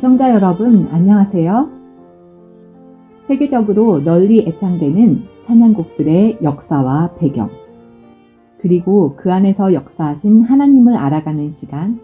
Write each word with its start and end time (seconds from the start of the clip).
애청자 0.00 0.30
여러분, 0.30 0.88
안녕하세요. 0.90 1.68
세계적으로 3.28 4.02
널리 4.02 4.40
애창되는 4.48 5.26
찬양곡들의 5.46 6.38
역사와 6.42 7.16
배경, 7.18 7.50
그리고 8.62 9.14
그 9.16 9.30
안에서 9.30 9.74
역사하신 9.74 10.44
하나님을 10.44 10.96
알아가는 10.96 11.52
시간, 11.52 12.00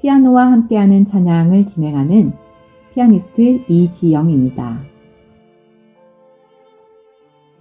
피아노와 0.00 0.50
함께하는 0.50 1.06
찬양을 1.06 1.66
진행하는 1.66 2.32
피아니스트 2.94 3.60
이지영입니다. 3.68 4.80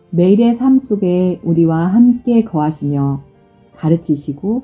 매일의 0.10 0.56
삶 0.56 0.80
속에 0.80 1.42
우리와 1.44 1.94
함께 1.94 2.44
거하시며 2.44 3.22
가르치시고 3.76 4.64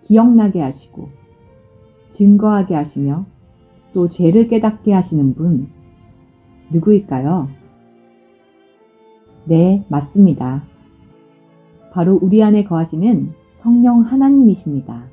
기억나게 0.00 0.60
하시고 0.60 1.08
증거하게 2.10 2.76
하시며 2.76 3.31
또 3.92 4.08
죄를 4.08 4.48
깨닫게 4.48 4.92
하시는 4.92 5.34
분 5.34 5.68
누구일까요? 6.72 7.48
네, 9.44 9.84
맞습니다. 9.88 10.64
바로 11.92 12.18
우리 12.22 12.42
안에 12.42 12.64
거하시는 12.64 13.32
성령 13.60 14.00
하나님이십니다. 14.00 15.08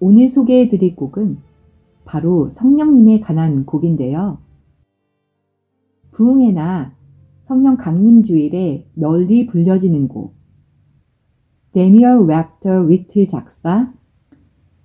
오늘 0.00 0.30
소개해 0.30 0.68
드릴 0.68 0.96
곡은 0.96 1.38
바로 2.04 2.50
성령님에 2.50 3.20
관한 3.20 3.66
곡인데요. 3.66 4.38
부흥회나 6.12 6.94
성령 7.46 7.76
강림 7.76 8.22
주일에 8.22 8.86
널리 8.94 9.46
불려지는 9.46 10.08
곡. 10.08 10.34
데니얼 11.72 12.26
웹스터 12.26 12.82
위틀 12.82 13.28
작사, 13.28 13.92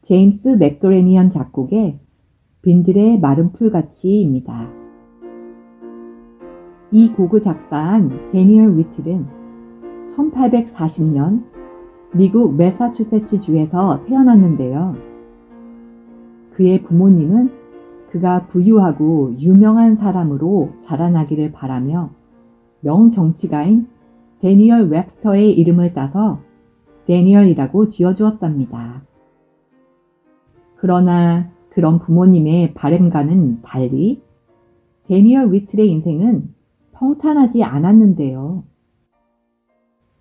제임스 0.04 0.50
맥그레나한 0.50 1.30
작곡의 1.30 2.00
빈들의 2.68 3.22
마른 3.22 3.54
풀같이입니다. 3.54 4.68
이 6.92 7.14
곡을 7.14 7.42
작사한 7.42 8.32
데니얼 8.34 8.78
위틀은 8.78 9.26
1840년 10.14 11.44
미국 12.12 12.56
매사추세츠 12.56 13.40
주에서 13.40 14.04
태어났는데요. 14.04 14.98
그의 16.56 16.84
부모님은 16.84 17.52
그가 18.12 18.48
부유하고 18.48 19.36
유명한 19.40 19.96
사람으로 19.96 20.74
자라나기를 20.84 21.54
바라며 21.54 22.10
명정치가인 22.82 23.88
데니얼 24.42 24.90
웹스터의 24.90 25.54
이름을 25.54 25.94
따서 25.94 26.42
데니얼이라고 27.06 27.88
지어주었답니다. 27.88 29.04
그러나 30.76 31.56
그런 31.78 32.00
부모님의 32.00 32.74
바램과는 32.74 33.62
달리 33.62 34.20
데니얼 35.04 35.54
위틀의 35.54 35.88
인생은 35.92 36.52
평탄하지 36.94 37.62
않았는데요. 37.62 38.64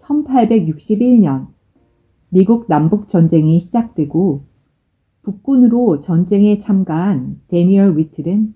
1861년 0.03 1.47
미국 2.29 2.67
남북 2.69 3.09
전쟁이 3.09 3.59
시작되고 3.59 4.45
북군으로 5.23 6.03
전쟁에 6.03 6.59
참가한 6.59 7.41
데니얼 7.49 7.97
위틀은 7.97 8.55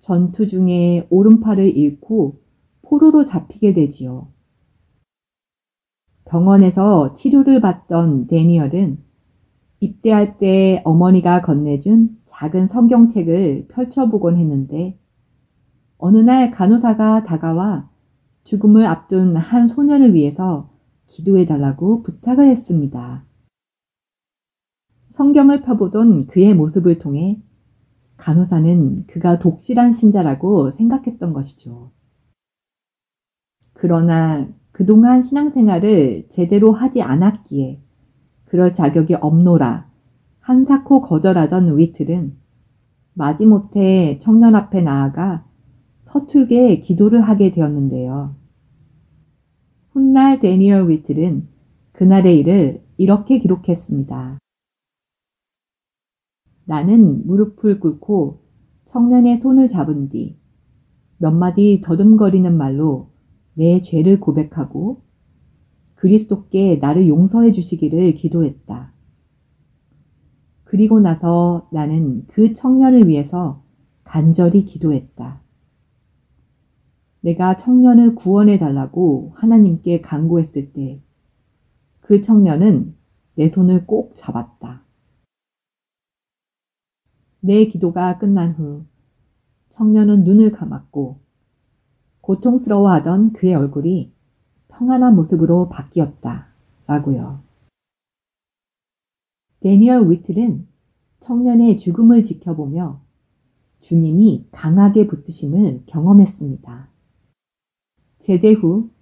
전투 0.00 0.48
중에 0.48 1.06
오른팔을 1.10 1.76
잃고 1.76 2.40
포로로 2.82 3.24
잡히게 3.24 3.72
되지요. 3.72 4.26
병원에서 6.24 7.14
치료를 7.14 7.60
받던 7.60 8.26
데니얼은 8.26 9.05
입대할 9.80 10.38
때 10.38 10.82
어머니가 10.84 11.42
건네준 11.42 12.16
작은 12.26 12.66
성경책을 12.66 13.68
펼쳐보곤 13.68 14.36
했는데 14.36 14.98
어느 15.98 16.18
날 16.18 16.50
간호사가 16.50 17.24
다가와 17.24 17.88
죽음을 18.44 18.86
앞둔 18.86 19.36
한 19.36 19.66
소년을 19.66 20.14
위해서 20.14 20.70
기도해달라고 21.08 22.02
부탁을 22.02 22.48
했습니다. 22.50 23.24
성경을 25.12 25.62
펴보던 25.62 26.26
그의 26.26 26.54
모습을 26.54 26.98
통해 26.98 27.40
간호사는 28.18 29.06
그가 29.06 29.38
독실한 29.38 29.92
신자라고 29.92 30.72
생각했던 30.72 31.32
것이죠. 31.32 31.90
그러나 33.72 34.48
그동안 34.72 35.22
신앙생활을 35.22 36.28
제대로 36.32 36.72
하지 36.72 37.02
않았기에 37.02 37.80
그럴 38.56 38.72
자격이 38.72 39.16
없노라 39.16 39.86
한사코 40.40 41.02
거절하던 41.02 41.76
위틀은 41.76 42.38
마지못해 43.12 44.18
청년 44.22 44.54
앞에 44.54 44.80
나아가 44.80 45.44
서툴게 46.06 46.80
기도를 46.80 47.20
하게 47.20 47.52
되었는데요. 47.52 48.34
훗날 49.90 50.40
데니얼 50.40 50.88
위틀은 50.88 51.48
그날의 51.92 52.38
일을 52.38 52.82
이렇게 52.96 53.40
기록했습니다. 53.40 54.38
나는 56.64 57.26
무릎을 57.26 57.78
꿇고 57.78 58.40
청년의 58.86 59.36
손을 59.36 59.68
잡은 59.68 60.08
뒤 60.08 60.38
몇 61.18 61.30
마디 61.30 61.82
더듬거리는 61.84 62.56
말로 62.56 63.10
내 63.52 63.82
죄를 63.82 64.18
고백하고 64.18 65.02
그리스도께 65.96 66.76
나를 66.76 67.08
용서해 67.08 67.52
주시기를 67.52 68.14
기도했다. 68.14 68.92
그리고 70.64 71.00
나서 71.00 71.68
나는 71.72 72.26
그 72.28 72.54
청년을 72.54 73.08
위해서 73.08 73.62
간절히 74.04 74.64
기도했다. 74.64 75.40
내가 77.20 77.56
청년을 77.56 78.14
구원해 78.14 78.58
달라고 78.58 79.32
하나님께 79.34 80.00
간구했을 80.00 80.72
때 80.72 81.06
그 82.06 82.22
청년은 82.22 82.94
내 83.34 83.48
손을 83.48 83.84
꼭 83.84 84.14
잡았다. 84.14 84.84
내 87.40 87.66
기도가 87.66 88.18
끝난 88.18 88.52
후 88.52 88.84
청년은 89.70 90.22
눈을 90.22 90.52
감았고 90.52 91.18
고통스러워하던 92.20 93.32
그의 93.32 93.56
얼굴이 93.56 94.12
평안한 94.78 95.16
모습으로 95.16 95.68
바뀌었다. 95.68 96.48
라고요. 96.86 97.40
데니얼 99.60 100.10
위틀은 100.10 100.66
청년의 101.20 101.78
죽음을 101.78 102.24
지켜보며 102.24 103.00
주님이 103.80 104.46
강하게 104.52 105.06
붙드심을 105.06 105.84
경험했습니다. 105.86 106.88
제대 108.20 108.52
후 108.52 108.96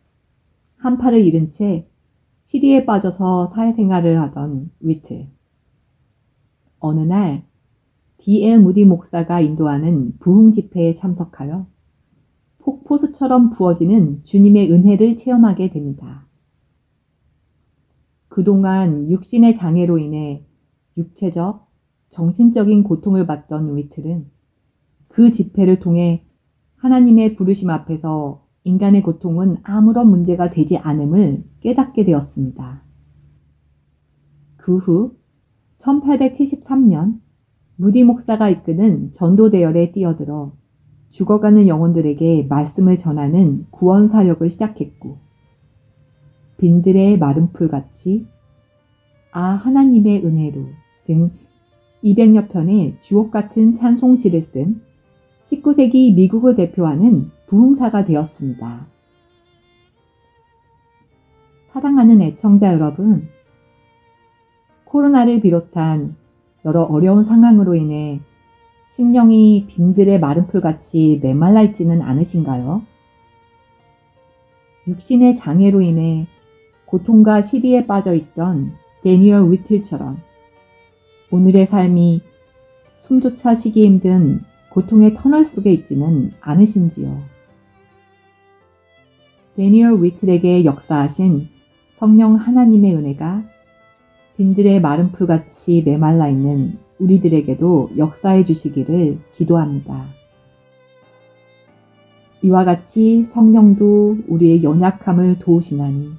한 0.84 0.98
팔을 0.98 1.24
잃은 1.24 1.50
채 1.50 1.88
시리에 2.42 2.84
빠져서 2.84 3.46
사회생활을 3.46 4.20
하던 4.20 4.70
위틀. 4.80 5.28
어느 6.78 7.00
날 7.00 7.46
D.L. 8.18 8.60
무디 8.60 8.84
목사가 8.84 9.40
인도하는 9.40 10.18
부흥 10.18 10.52
집회에 10.52 10.92
참석하여 10.92 11.66
폭포수처럼 12.64 13.50
부어지는 13.50 14.24
주님의 14.24 14.72
은혜를 14.72 15.18
체험하게 15.18 15.70
됩니다. 15.70 16.26
그동안 18.28 19.10
육신의 19.10 19.54
장애로 19.54 19.98
인해 19.98 20.44
육체적, 20.96 21.68
정신적인 22.08 22.82
고통을 22.82 23.26
받던 23.26 23.76
위틀은 23.76 24.30
그 25.08 25.30
집회를 25.30 25.78
통해 25.78 26.24
하나님의 26.76 27.36
부르심 27.36 27.70
앞에서 27.70 28.46
인간의 28.64 29.02
고통은 29.02 29.58
아무런 29.62 30.08
문제가 30.08 30.50
되지 30.50 30.78
않음을 30.78 31.44
깨닫게 31.60 32.04
되었습니다. 32.04 32.82
그 34.56 34.78
후 34.78 35.16
1873년 35.80 37.20
무디 37.76 38.04
목사가 38.04 38.48
이끄는 38.48 39.12
전도 39.12 39.50
대열에 39.50 39.92
뛰어들어 39.92 40.56
죽어가는 41.14 41.68
영혼들에게 41.68 42.46
말씀을 42.48 42.98
전하는 42.98 43.66
구원 43.70 44.08
사역을 44.08 44.50
시작했고, 44.50 45.18
빈들의 46.58 47.18
마른 47.18 47.52
풀같이 47.52 48.26
아 49.30 49.42
하나님의 49.42 50.24
은혜로 50.24 50.66
등 51.06 51.30
200여 52.02 52.50
편의 52.50 52.96
주옥 53.00 53.30
같은 53.30 53.76
찬송시를 53.76 54.42
쓴 54.42 54.80
19세기 55.46 56.14
미국을 56.14 56.56
대표하는 56.56 57.30
부흥사가 57.46 58.06
되었습니다. 58.06 58.86
사랑하는 61.70 62.22
애청자 62.22 62.72
여러분, 62.72 63.28
코로나를 64.84 65.40
비롯한 65.40 66.16
여러 66.64 66.82
어려운 66.82 67.22
상황으로 67.22 67.76
인해 67.76 68.20
심령이 68.94 69.66
빈들의 69.66 70.20
마른 70.20 70.46
풀같이 70.46 71.18
메말라 71.20 71.62
있지는 71.62 72.00
않으신가요? 72.00 72.82
육신의 74.86 75.34
장애로 75.34 75.80
인해 75.80 76.28
고통과 76.84 77.42
시리에 77.42 77.86
빠져 77.86 78.14
있던 78.14 78.76
데니얼 79.02 79.50
위틀처럼 79.50 80.18
오늘의 81.32 81.66
삶이 81.66 82.20
숨조차 83.02 83.56
쉬기 83.56 83.84
힘든 83.84 84.42
고통의 84.70 85.14
터널 85.14 85.44
속에 85.44 85.72
있지는 85.72 86.30
않으신지요. 86.40 87.20
데니얼 89.56 90.04
위틀에게 90.04 90.64
역사하신 90.64 91.48
성령 91.98 92.36
하나님의 92.36 92.94
은혜가 92.94 93.42
빈들의 94.36 94.80
마른 94.80 95.10
풀같이 95.10 95.82
메말라 95.84 96.28
있는 96.28 96.83
우리들에게도 96.98 97.90
역사해 97.96 98.44
주시기를 98.44 99.18
기도합니다. 99.36 100.06
이와 102.42 102.64
같이 102.64 103.26
성령도 103.30 104.18
우리의 104.28 104.62
연약함을 104.62 105.38
도우시나니 105.38 106.12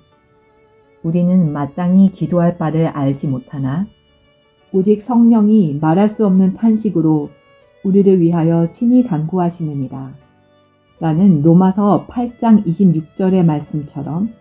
우리는 1.04 1.54
마땅히 1.54 2.12
기도할 2.12 2.58
바를 2.58 2.88
알지 2.88 3.28
못하나 3.28 3.88
오직 4.72 5.04
성령이 5.04 5.78
말할 5.80 6.10
수 6.10 6.26
없는 6.26 6.56
탄식으로 6.56 7.30
우리를 7.84 8.20
위하여 8.20 8.72
친히 8.72 9.04
간구하시느니라. 9.04 10.14
라는 11.00 11.42
로마서 11.44 12.08
8장 12.10 12.66
26절의 12.66 13.46
말씀처럼 13.46 14.34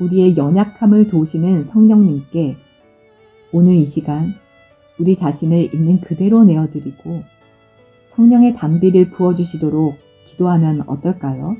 우리의 0.00 0.36
연약함을 0.36 1.08
도우시는 1.08 1.64
성령님께 1.66 2.56
오늘 3.52 3.74
이 3.74 3.86
시간 3.86 4.34
우리 4.98 5.16
자신을 5.16 5.74
있는 5.74 6.00
그대로 6.00 6.44
내어드리고 6.44 7.22
성령의 8.14 8.54
담비를 8.54 9.10
부어주시도록 9.10 9.96
기도하면 10.28 10.82
어떨까요? 10.86 11.56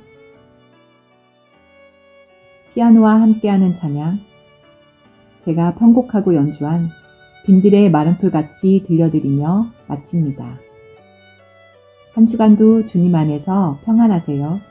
피아노와 2.74 3.20
함께하는 3.20 3.74
찬양, 3.74 4.20
제가 5.44 5.74
편곡하고 5.76 6.34
연주한 6.34 6.90
빈들의 7.46 7.90
마른 7.90 8.18
풀같이 8.18 8.84
들려드리며 8.86 9.66
마칩니다. 9.86 10.58
한 12.12 12.26
주간도 12.26 12.86
주님 12.86 13.14
안에서 13.14 13.78
평안하세요. 13.84 14.67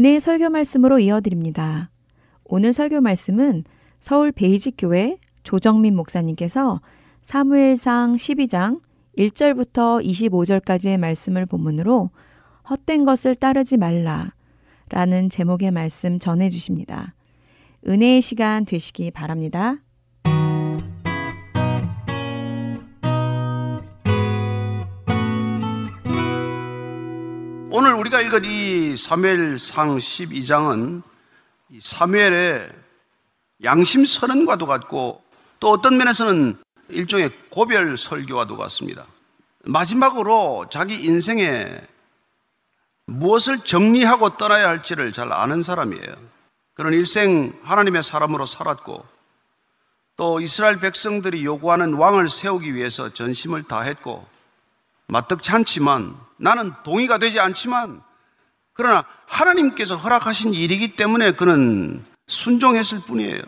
은혜의 0.00 0.18
설교 0.18 0.48
말씀으로 0.48 0.98
이어드립니다. 0.98 1.90
오늘 2.44 2.72
설교 2.72 3.02
말씀은 3.02 3.64
서울 3.98 4.32
베이직교회 4.32 5.18
조정민 5.42 5.94
목사님께서 5.94 6.80
사무엘상 7.20 8.16
12장 8.16 8.80
1절부터 9.18 10.02
25절까지의 10.02 10.96
말씀을 10.96 11.44
본문으로 11.44 12.08
헛된 12.70 13.04
것을 13.04 13.34
따르지 13.34 13.76
말라 13.76 14.32
라는 14.88 15.28
제목의 15.28 15.70
말씀 15.70 16.18
전해 16.18 16.48
주십니다. 16.48 17.14
은혜의 17.86 18.22
시간 18.22 18.64
되시기 18.64 19.10
바랍니다. 19.10 19.82
오늘 27.80 27.94
우리가 27.94 28.20
읽은 28.20 28.44
이 28.44 28.94
사무엘상 28.94 29.96
12장은 29.96 31.02
사무엘의 31.80 32.70
양심 33.64 34.04
선언과도 34.04 34.66
같고 34.66 35.24
또 35.60 35.70
어떤 35.70 35.96
면에서는 35.96 36.58
일종의 36.90 37.30
고별 37.50 37.96
설교와도 37.96 38.58
같습니다. 38.58 39.06
마지막으로 39.64 40.66
자기 40.70 41.02
인생에 41.02 41.80
무엇을 43.06 43.60
정리하고 43.60 44.36
떠나야 44.36 44.68
할지를 44.68 45.14
잘 45.14 45.32
아는 45.32 45.62
사람이에요. 45.62 46.14
그런 46.74 46.92
일생 46.92 47.58
하나님의 47.62 48.02
사람으로 48.02 48.44
살았고 48.44 49.06
또 50.16 50.40
이스라엘 50.42 50.80
백성들이 50.80 51.46
요구하는 51.46 51.94
왕을 51.94 52.28
세우기 52.28 52.74
위해서 52.74 53.08
전심을 53.08 53.62
다했고 53.62 54.28
마뜩치 55.06 55.50
않지만 55.52 56.28
나는 56.40 56.72
동의가 56.82 57.18
되지 57.18 57.38
않지만 57.38 58.02
그러나 58.72 59.04
하나님께서 59.26 59.96
허락하신 59.96 60.54
일이기 60.54 60.96
때문에 60.96 61.32
그는 61.32 62.02
순종했을 62.28 63.00
뿐이에요. 63.00 63.42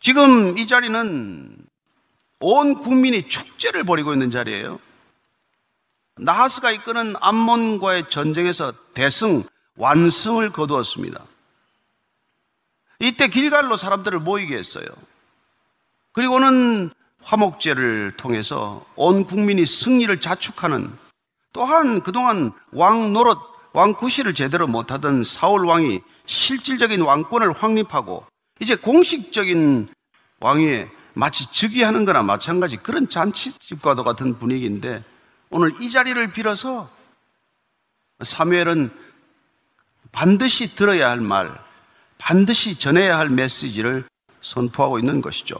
지금 0.00 0.56
이 0.56 0.66
자리는 0.66 1.56
온 2.40 2.74
국민이 2.74 3.28
축제를 3.28 3.84
벌이고 3.84 4.12
있는 4.12 4.30
자리예요. 4.30 4.80
나하스가 6.16 6.70
이끄는 6.70 7.14
암몬과의 7.20 8.08
전쟁에서 8.08 8.72
대승, 8.94 9.44
완승을 9.76 10.50
거두었습니다. 10.50 11.24
이때 13.00 13.28
길갈로 13.28 13.76
사람들을 13.76 14.20
모이게 14.20 14.56
했어요. 14.56 14.86
그리고는 16.12 16.90
화목제를 17.22 18.14
통해서 18.16 18.84
온 18.96 19.24
국민이 19.24 19.66
승리를 19.66 20.20
자축하는 20.20 21.01
또한 21.52 22.02
그동안 22.02 22.52
왕 22.72 23.12
노릇, 23.12 23.38
왕 23.72 23.94
구실을 23.94 24.34
제대로 24.34 24.66
못하던 24.66 25.22
사울 25.24 25.66
왕이 25.66 26.00
실질적인 26.26 27.00
왕권을 27.02 27.52
확립하고 27.52 28.26
이제 28.60 28.74
공식적인 28.74 29.88
왕위에 30.40 30.90
마치 31.14 31.50
즉위하는 31.50 32.04
거나 32.04 32.22
마찬가지 32.22 32.76
그런 32.76 33.08
잔치집과도 33.08 34.04
같은 34.04 34.38
분위기인데 34.38 35.04
오늘 35.50 35.72
이 35.82 35.90
자리를 35.90 36.26
빌어서 36.30 36.88
사무엘은 38.20 38.90
반드시 40.10 40.74
들어야 40.74 41.10
할 41.10 41.20
말, 41.20 41.52
반드시 42.18 42.78
전해야 42.78 43.18
할 43.18 43.28
메시지를 43.28 44.04
선포하고 44.40 44.98
있는 44.98 45.20
것이죠. 45.20 45.54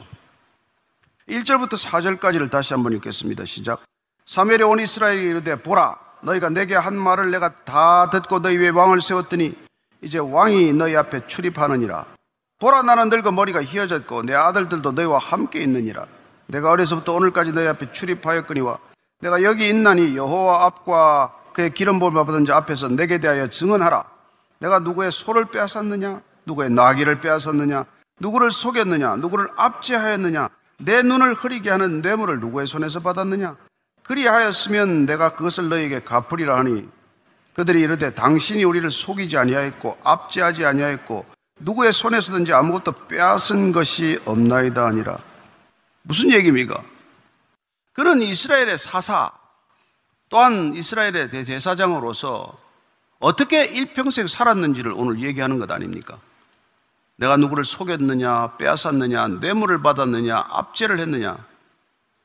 1절부터 1.28 1.76
4절까지를 1.76 2.50
다시 2.50 2.74
한번 2.74 2.92
읽겠습니다. 2.94 3.44
시작. 3.44 3.82
사무엘이 4.26 4.62
온 4.62 4.80
이스라엘이 4.80 5.24
이르되 5.24 5.56
보라 5.56 5.96
너희가 6.22 6.48
내게 6.48 6.74
한 6.74 6.96
말을 6.96 7.30
내가 7.30 7.50
다 7.64 8.08
듣고 8.10 8.40
너희 8.40 8.56
위에 8.56 8.68
왕을 8.68 9.00
세웠더니 9.02 9.54
이제 10.02 10.18
왕이 10.18 10.72
너희 10.72 10.96
앞에 10.96 11.26
출입하느니라. 11.26 12.06
보라 12.58 12.82
나는 12.82 13.08
늙어 13.08 13.32
머리가 13.32 13.62
휘어졌고 13.62 14.22
내 14.22 14.34
아들들도 14.34 14.92
너희와 14.92 15.18
함께 15.18 15.62
있느니라. 15.62 16.06
내가 16.46 16.70
어려서부터 16.70 17.14
오늘까지 17.14 17.52
너희 17.52 17.66
앞에 17.66 17.92
출입하였거니와 17.92 18.78
내가 19.20 19.42
여기 19.42 19.68
있나니 19.68 20.16
여호와 20.16 20.64
앞과 20.66 21.34
그의 21.52 21.70
기름 21.74 21.98
부음을 21.98 22.24
받은 22.24 22.44
자 22.44 22.56
앞에서 22.56 22.88
내게 22.88 23.18
대하여 23.18 23.48
증언하라. 23.48 24.04
내가 24.58 24.78
누구의 24.78 25.10
소를 25.10 25.46
빼앗았느냐? 25.46 26.20
누구의 26.46 26.70
나귀를 26.70 27.20
빼앗았느냐? 27.20 27.84
누구를 28.20 28.50
속였느냐? 28.50 29.16
누구를 29.16 29.48
압제하였느냐? 29.56 30.48
내 30.78 31.02
눈을 31.02 31.34
흐리게 31.34 31.70
하는 31.70 32.00
뇌물을 32.00 32.40
누구의 32.40 32.66
손에서 32.66 33.00
받았느냐? 33.00 33.56
그리하였으면 34.04 35.06
내가 35.06 35.34
그것을 35.34 35.68
너에게 35.68 36.00
갚으리라 36.00 36.58
하니 36.58 36.88
그들이 37.54 37.82
이르되 37.82 38.14
당신이 38.14 38.64
우리를 38.64 38.90
속이지 38.90 39.36
아니하였고 39.36 39.98
압제하지 40.02 40.64
아니하였고 40.64 41.26
누구의 41.60 41.92
손에서든지 41.92 42.52
아무것도 42.52 42.92
빼앗은 43.08 43.72
것이 43.72 44.18
없나이다 44.24 44.86
아니라 44.86 45.18
무슨 46.02 46.30
얘기입니까? 46.30 46.82
그는 47.92 48.22
이스라엘의 48.22 48.78
사사 48.78 49.30
또한 50.28 50.74
이스라엘의 50.74 51.30
대제사장으로서 51.30 52.58
어떻게 53.18 53.64
일평생 53.66 54.26
살았는지를 54.26 54.92
오늘 54.96 55.22
얘기하는 55.22 55.58
것 55.58 55.70
아닙니까? 55.70 56.18
내가 57.16 57.36
누구를 57.36 57.64
속였느냐, 57.64 58.56
빼앗았느냐, 58.56 59.28
뇌물을 59.28 59.82
받았느냐, 59.82 60.46
압제를 60.48 60.98
했느냐. 60.98 61.36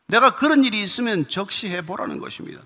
내가 0.08 0.36
그런 0.36 0.64
일이 0.64 0.82
있으면 0.82 1.28
적시해 1.28 1.86
보라는 1.86 2.20
것입니다. 2.20 2.62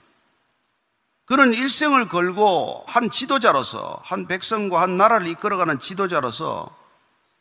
그는 1.26 1.54
일생을 1.54 2.08
걸고 2.08 2.84
한 2.88 3.10
지도자로서, 3.10 4.02
한 4.04 4.28
백성과 4.28 4.82
한 4.82 4.98
나라를 4.98 5.28
이끌어가는 5.28 5.80
지도자로서 5.80 6.76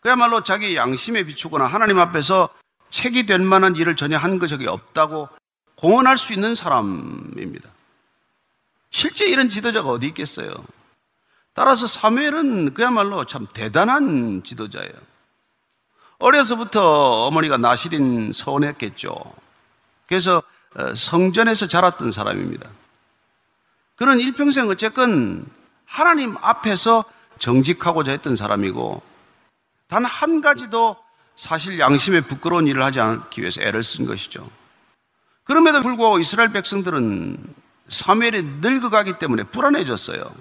그야말로 0.00 0.42
자기 0.42 0.76
양심에 0.76 1.24
비추거나 1.24 1.66
하나님 1.66 1.98
앞에서 1.98 2.48
책이 2.90 3.26
될 3.26 3.40
만한 3.40 3.76
일을 3.76 3.96
전혀 3.96 4.16
한 4.16 4.40
적이 4.46 4.68
없다고 4.68 5.28
공언할 5.76 6.18
수 6.18 6.32
있는 6.32 6.54
사람입니다. 6.54 7.68
실제 8.90 9.26
이런 9.26 9.50
지도자가 9.50 9.88
어디 9.88 10.06
있겠어요? 10.08 10.64
따라서 11.52 11.86
사무엘은 11.86 12.74
그야말로 12.74 13.24
참 13.24 13.46
대단한 13.52 14.42
지도자예요. 14.42 14.92
어려서부터 16.18 17.26
어머니가 17.26 17.56
나시린 17.56 18.32
서원했겠죠. 18.32 19.12
그래서 20.10 20.42
어, 20.74 20.94
성전에서 20.94 21.68
자랐던 21.68 22.10
사람입니다. 22.10 22.68
그는 23.94 24.18
일평생 24.18 24.68
어쨌건 24.68 25.46
하나님 25.86 26.36
앞에서 26.40 27.04
정직하고자 27.38 28.10
했던 28.10 28.34
사람이고 28.34 29.02
단 29.86 30.04
한 30.04 30.40
가지도 30.40 30.96
사실 31.36 31.78
양심에 31.78 32.22
부끄러운 32.22 32.66
일을 32.66 32.82
하지 32.82 33.00
않기 33.00 33.40
위해서 33.40 33.62
애를 33.62 33.82
쓴 33.84 34.04
것이죠. 34.04 34.48
그럼에도 35.44 35.80
불구하고 35.80 36.18
이스라엘 36.18 36.52
백성들은 36.52 37.36
사무엘이 37.88 38.42
늙어가기 38.60 39.18
때문에 39.18 39.44
불안해졌어요. 39.44 40.34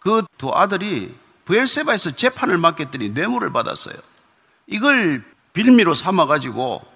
그 0.00 0.22
두 0.36 0.50
아들이 0.54 1.14
부엘세바에서 1.46 2.12
재판을 2.12 2.58
맡겼더니 2.58 3.10
뇌물을 3.10 3.50
받았어요. 3.50 3.94
이걸 4.66 5.24
빌미로 5.54 5.94
삼아가지고 5.94 6.93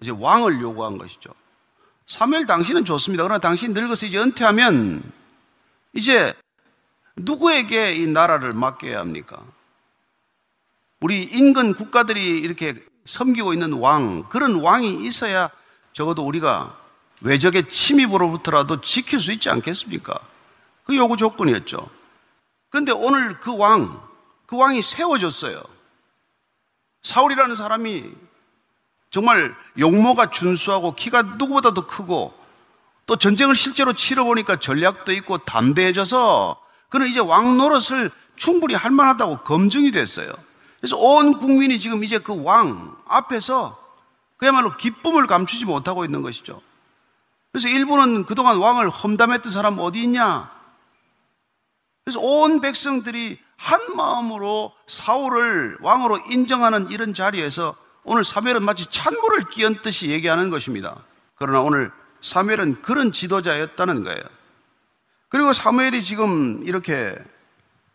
이제 0.00 0.10
왕을 0.10 0.60
요구한 0.60 0.98
것이죠. 0.98 1.32
사무엘 2.06 2.46
당신은 2.46 2.84
좋습니다. 2.84 3.22
그러나 3.22 3.38
당신 3.38 3.72
늙어서 3.72 4.06
이제 4.06 4.18
은퇴하면 4.18 5.02
이제 5.94 6.34
누구에게 7.16 7.94
이 7.94 8.06
나라를 8.06 8.52
맡겨야 8.52 8.98
합니까? 8.98 9.42
우리 11.00 11.22
인근 11.22 11.74
국가들이 11.74 12.40
이렇게 12.40 12.74
섬기고 13.06 13.52
있는 13.52 13.74
왕, 13.74 14.24
그런 14.28 14.60
왕이 14.60 15.04
있어야 15.04 15.50
적어도 15.92 16.26
우리가 16.26 16.78
외적의 17.20 17.68
침입으로부터라도 17.68 18.80
지킬 18.80 19.20
수 19.20 19.32
있지 19.32 19.48
않겠습니까? 19.50 20.18
그 20.84 20.96
요구 20.96 21.16
조건이었죠. 21.16 21.88
그런데 22.70 22.92
오늘 22.92 23.38
그 23.38 23.56
왕, 23.56 24.02
그 24.46 24.56
왕이 24.56 24.82
세워졌어요. 24.82 25.62
사울이라는 27.02 27.54
사람이 27.54 28.10
정말 29.14 29.54
용모가 29.78 30.30
준수하고 30.30 30.96
키가 30.96 31.22
누구보다도 31.22 31.86
크고 31.86 32.34
또 33.06 33.14
전쟁을 33.14 33.54
실제로 33.54 33.92
치러보니까 33.92 34.58
전략도 34.58 35.12
있고 35.12 35.38
담대해져서 35.38 36.60
그는 36.88 37.06
이제 37.06 37.20
왕 37.20 37.56
노릇을 37.56 38.10
충분히 38.34 38.74
할 38.74 38.90
만하다고 38.90 39.44
검증이 39.44 39.92
됐어요. 39.92 40.26
그래서 40.80 40.96
온 40.96 41.38
국민이 41.38 41.78
지금 41.78 42.02
이제 42.02 42.18
그 42.18 42.34
왕 42.34 42.96
앞에서 43.06 43.78
그야말로 44.36 44.76
기쁨을 44.76 45.28
감추지 45.28 45.64
못하고 45.64 46.04
있는 46.04 46.22
것이죠. 46.22 46.60
그래서 47.52 47.68
일부는 47.68 48.26
그동안 48.26 48.56
왕을 48.56 48.90
험담했던 48.90 49.52
사람 49.52 49.78
어디 49.78 50.02
있냐? 50.02 50.50
그래서 52.04 52.18
온 52.18 52.60
백성들이 52.60 53.38
한 53.56 53.80
마음으로 53.94 54.72
사울을 54.88 55.78
왕으로 55.82 56.18
인정하는 56.30 56.90
이런 56.90 57.14
자리에서 57.14 57.76
오늘 58.04 58.24
사무엘은 58.24 58.62
마치 58.62 58.86
찬물을 58.86 59.48
끼얹듯이 59.48 60.10
얘기하는 60.10 60.50
것입니다. 60.50 60.96
그러나 61.36 61.60
오늘 61.60 61.90
사무엘은 62.20 62.82
그런 62.82 63.12
지도자였다는 63.12 64.04
거예요. 64.04 64.20
그리고 65.28 65.52
사무엘이 65.52 66.04
지금 66.04 66.62
이렇게 66.64 67.14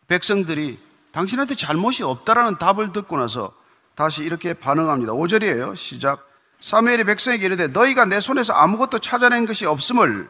백성들이 0.08 0.78
당신한테 1.12 1.56
잘못이 1.56 2.04
없다라는 2.04 2.58
답을 2.58 2.92
듣고 2.92 3.18
나서 3.18 3.54
다시 3.96 4.24
이렇게 4.24 4.54
반응합니다. 4.54 5.14
5절이에요. 5.14 5.76
시작. 5.76 6.28
사무엘이 6.62 7.04
백성에게 7.06 7.46
이르되 7.46 7.68
너희가 7.68 8.06
내 8.06 8.20
손에서 8.20 8.54
아무것도 8.54 9.00
찾아낸 9.00 9.46
것이 9.46 9.66
없음을 9.66 10.30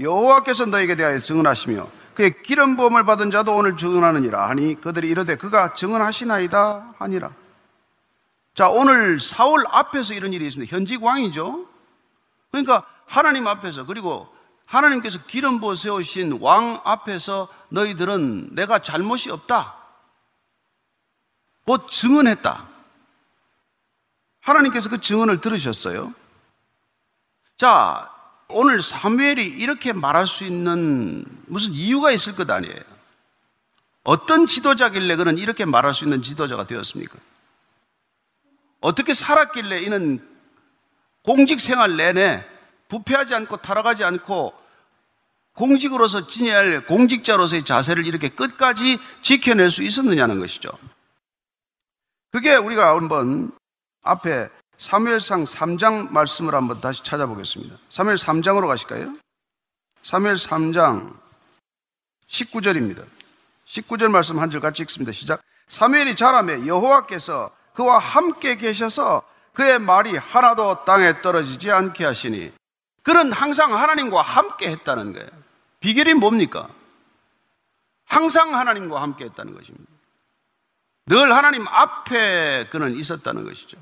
여호와께서 0.00 0.66
너에게 0.66 0.96
대하여 0.96 1.20
증언하시며 1.20 1.88
그의 2.14 2.42
기름 2.42 2.76
부음을 2.76 3.04
받은 3.04 3.30
자도 3.30 3.54
오늘 3.54 3.76
증언하느니라 3.76 4.48
하니 4.48 4.80
그들이 4.80 5.08
이르되 5.08 5.36
그가 5.36 5.74
증언하시나이다 5.74 6.94
하니라. 6.98 7.30
자, 8.58 8.68
오늘 8.68 9.20
사울 9.20 9.62
앞에서 9.68 10.14
이런 10.14 10.32
일이 10.32 10.44
있습니다. 10.44 10.76
현직 10.76 11.00
왕이죠. 11.00 11.64
그러니까 12.50 12.84
하나님 13.06 13.46
앞에서 13.46 13.86
그리고 13.86 14.26
하나님께서 14.64 15.20
기름 15.28 15.60
부어 15.60 15.76
세우신 15.76 16.38
왕 16.40 16.80
앞에서 16.82 17.46
너희들은 17.68 18.56
내가 18.56 18.80
잘못이 18.80 19.30
없다. 19.30 19.76
곧 21.66 21.88
증언했다. 21.88 22.66
하나님께서 24.40 24.90
그 24.90 25.00
증언을 25.00 25.40
들으셨어요. 25.40 26.12
자, 27.58 28.12
오늘 28.48 28.82
사무엘이 28.82 29.44
이렇게 29.44 29.92
말할 29.92 30.26
수 30.26 30.42
있는 30.42 31.24
무슨 31.46 31.74
이유가 31.74 32.10
있을 32.10 32.34
것 32.34 32.50
아니에요. 32.50 32.82
어떤 34.02 34.46
지도자길래 34.46 35.14
그는 35.14 35.38
이렇게 35.38 35.64
말할 35.64 35.94
수 35.94 36.02
있는 36.02 36.22
지도자가 36.22 36.66
되었습니까? 36.66 37.20
어떻게 38.80 39.14
살았길래 39.14 39.80
이는 39.80 40.26
공직 41.24 41.60
생활 41.60 41.96
내내 41.96 42.44
부패하지 42.88 43.34
않고 43.34 43.58
타락하지 43.58 44.04
않고 44.04 44.54
공직으로서 45.54 46.26
지내야 46.28 46.56
할 46.58 46.86
공직자로서의 46.86 47.64
자세를 47.64 48.06
이렇게 48.06 48.28
끝까지 48.28 48.98
지켜낼 49.22 49.70
수 49.70 49.82
있었느냐는 49.82 50.38
것이죠. 50.38 50.70
그게 52.30 52.54
우리가 52.54 52.90
한번 52.96 53.50
앞에 54.02 54.48
사무엘상 54.78 55.44
3장 55.44 56.12
말씀을 56.12 56.54
한번 56.54 56.80
다시 56.80 57.02
찾아보겠습니다. 57.02 57.76
사무엘 57.88 58.16
3장으로 58.16 58.68
가실까요? 58.68 59.16
사무엘 60.04 60.36
3장 60.36 61.18
19절입니다. 62.28 63.04
19절 63.66 64.08
말씀 64.10 64.38
한 64.38 64.50
절 64.50 64.60
같이 64.60 64.82
읽습니다. 64.82 65.10
시작. 65.10 65.42
사무엘이 65.68 66.14
자라매 66.14 66.66
여호와께서 66.68 67.50
그와 67.78 68.00
함께 68.00 68.56
계셔서 68.56 69.22
그의 69.52 69.78
말이 69.78 70.16
하나도 70.16 70.84
땅에 70.84 71.22
떨어지지 71.22 71.70
않게 71.70 72.04
하시니 72.04 72.52
그는 73.04 73.30
항상 73.30 73.72
하나님과 73.72 74.20
함께 74.20 74.68
했다는 74.70 75.12
거예요. 75.12 75.28
비결이 75.78 76.14
뭡니까? 76.14 76.68
항상 78.04 78.56
하나님과 78.56 79.00
함께 79.00 79.26
했다는 79.26 79.54
것입니다. 79.54 79.88
늘 81.06 81.32
하나님 81.32 81.68
앞에 81.68 82.68
그는 82.68 82.96
있었다는 82.96 83.44
것이죠. 83.44 83.78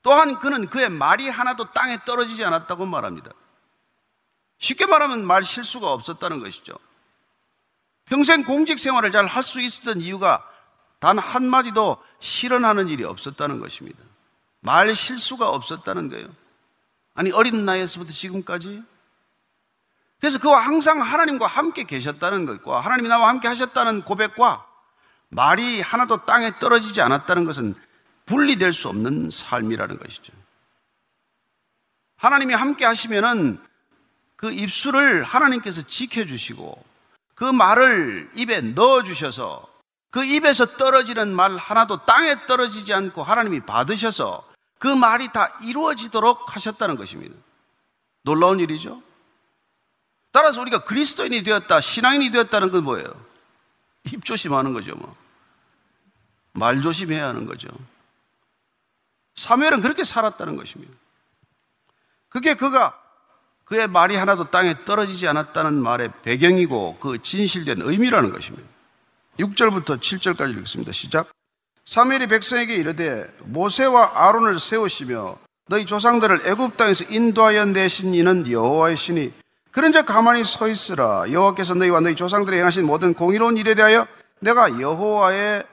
또한 0.00 0.38
그는 0.38 0.70
그의 0.70 0.88
말이 0.88 1.28
하나도 1.28 1.72
땅에 1.72 1.98
떨어지지 2.06 2.42
않았다고 2.46 2.86
말합니다. 2.86 3.30
쉽게 4.58 4.86
말하면 4.86 5.26
말 5.26 5.44
실수가 5.44 5.92
없었다는 5.92 6.40
것이죠. 6.40 6.72
평생 8.06 8.42
공직 8.42 8.78
생활을 8.78 9.12
잘 9.12 9.26
할 9.26 9.42
수 9.42 9.60
있었던 9.60 10.00
이유가 10.00 10.49
단 11.00 11.18
한마디도 11.18 11.96
실현하는 12.20 12.88
일이 12.88 13.04
없었다는 13.04 13.58
것입니다. 13.58 13.98
말 14.60 14.94
실수가 14.94 15.48
없었다는 15.48 16.10
거예요. 16.10 16.28
아니, 17.14 17.32
어린 17.32 17.64
나이에서부터 17.64 18.12
지금까지. 18.12 18.82
그래서 20.20 20.38
그와 20.38 20.60
항상 20.60 21.00
하나님과 21.00 21.46
함께 21.46 21.84
계셨다는 21.84 22.44
것과 22.44 22.80
하나님이 22.80 23.08
나와 23.08 23.28
함께 23.28 23.48
하셨다는 23.48 24.02
고백과 24.02 24.66
말이 25.30 25.80
하나도 25.80 26.26
땅에 26.26 26.58
떨어지지 26.58 27.00
않았다는 27.00 27.46
것은 27.46 27.74
분리될 28.26 28.74
수 28.74 28.88
없는 28.88 29.30
삶이라는 29.30 29.98
것이죠. 29.98 30.34
하나님이 32.16 32.52
함께 32.52 32.84
하시면은 32.84 33.58
그 34.36 34.52
입술을 34.52 35.24
하나님께서 35.24 35.82
지켜주시고 35.86 36.84
그 37.34 37.44
말을 37.44 38.30
입에 38.36 38.60
넣어주셔서 38.60 39.69
그 40.10 40.24
입에서 40.24 40.66
떨어지는 40.66 41.34
말 41.34 41.56
하나도 41.56 42.04
땅에 42.04 42.46
떨어지지 42.46 42.92
않고 42.92 43.22
하나님이 43.22 43.60
받으셔서 43.60 44.46
그 44.78 44.88
말이 44.88 45.28
다 45.32 45.56
이루어지도록 45.62 46.54
하셨다는 46.54 46.96
것입니다. 46.96 47.34
놀라운 48.22 48.58
일이죠. 48.60 49.02
따라서 50.32 50.60
우리가 50.60 50.84
그리스도인이 50.84 51.42
되었다, 51.42 51.80
신앙인이 51.80 52.30
되었다는 52.30 52.70
건 52.70 52.84
뭐예요? 52.84 53.08
입 54.12 54.24
조심하는 54.24 54.72
거죠, 54.72 54.94
뭐. 54.96 55.14
말 56.52 56.82
조심해야 56.82 57.28
하는 57.28 57.46
거죠. 57.46 57.68
사무엘은 59.36 59.80
그렇게 59.80 60.04
살았다는 60.04 60.56
것입니다. 60.56 60.92
그게 62.28 62.54
그가 62.54 62.98
그의 63.64 63.86
말이 63.86 64.16
하나도 64.16 64.50
땅에 64.50 64.84
떨어지지 64.84 65.28
않았다는 65.28 65.74
말의 65.74 66.12
배경이고 66.22 66.98
그 66.98 67.22
진실된 67.22 67.82
의미라는 67.82 68.32
것입니다. 68.32 68.68
6절부터 69.40 70.00
7절까지 70.00 70.58
읽습니다. 70.60 70.92
시작. 70.92 71.30
사무엘이 71.86 72.26
백성에게 72.28 72.74
이르되 72.74 73.26
모세와 73.40 74.12
아론을 74.14 74.60
세우시며 74.60 75.38
너희 75.68 75.86
조상들을 75.86 76.46
애굽 76.46 76.76
땅에서 76.76 77.04
인도하여 77.08 77.66
내신 77.66 78.14
이는 78.14 78.50
여호와의 78.50 78.96
신이 78.96 79.32
그런즉 79.70 80.06
가만히 80.06 80.44
서 80.44 80.68
있으라 80.68 81.30
여호와께서 81.30 81.74
너희와 81.74 82.00
너희 82.00 82.16
조상들이 82.16 82.58
행하신 82.58 82.84
모든 82.86 83.14
공의로운 83.14 83.56
일에 83.56 83.74
대하여 83.74 84.06
내가 84.40 84.80
여호와의 84.80 85.64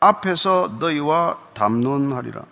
앞에서 0.00 0.76
너희와 0.78 1.38
담론하리라. 1.54 2.44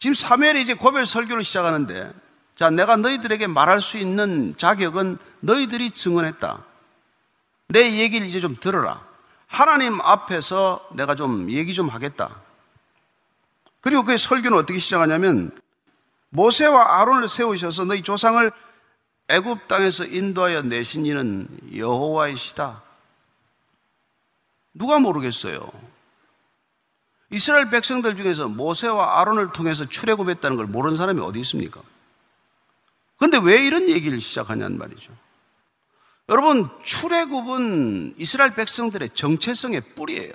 지금 0.00 0.14
사무엘이 0.14 0.62
이제 0.62 0.74
고별 0.74 1.06
설교를 1.06 1.44
시작하는데 1.44 2.12
자 2.56 2.70
내가 2.70 2.96
너희들에게 2.96 3.46
말할 3.46 3.82
수 3.82 3.98
있는 3.98 4.54
자격은 4.56 5.18
너희들이 5.40 5.90
증언했다. 5.92 6.64
내 7.70 7.98
얘기를 7.98 8.26
이제 8.26 8.40
좀 8.40 8.56
들어라. 8.56 9.06
하나님 9.46 10.00
앞에서 10.00 10.88
내가 10.92 11.14
좀 11.14 11.50
얘기 11.50 11.72
좀 11.72 11.88
하겠다. 11.88 12.40
그리고 13.80 14.04
그 14.04 14.18
설교는 14.18 14.58
어떻게 14.58 14.78
시작하냐면 14.78 15.50
모세와 16.30 17.00
아론을 17.00 17.28
세우셔서 17.28 17.84
너희 17.84 18.02
조상을 18.02 18.50
애굽 19.28 19.68
땅에서 19.68 20.04
인도하여 20.04 20.62
내신 20.62 21.06
이는 21.06 21.46
여호와이시다. 21.74 22.82
누가 24.74 24.98
모르겠어요? 24.98 25.58
이스라엘 27.30 27.70
백성들 27.70 28.16
중에서 28.16 28.48
모세와 28.48 29.20
아론을 29.20 29.52
통해서 29.52 29.84
출애굽했다는 29.84 30.56
걸 30.56 30.66
모르는 30.66 30.96
사람이 30.96 31.20
어디 31.20 31.38
있습니까? 31.40 31.80
그런데 33.16 33.38
왜 33.38 33.64
이런 33.64 33.88
얘기를 33.88 34.20
시작하냐는 34.20 34.78
말이죠. 34.78 35.12
여러분, 36.30 36.68
출애굽은 36.84 38.14
이스라엘 38.16 38.54
백성들의 38.54 39.10
정체성의 39.14 39.94
뿌리예요. 39.96 40.32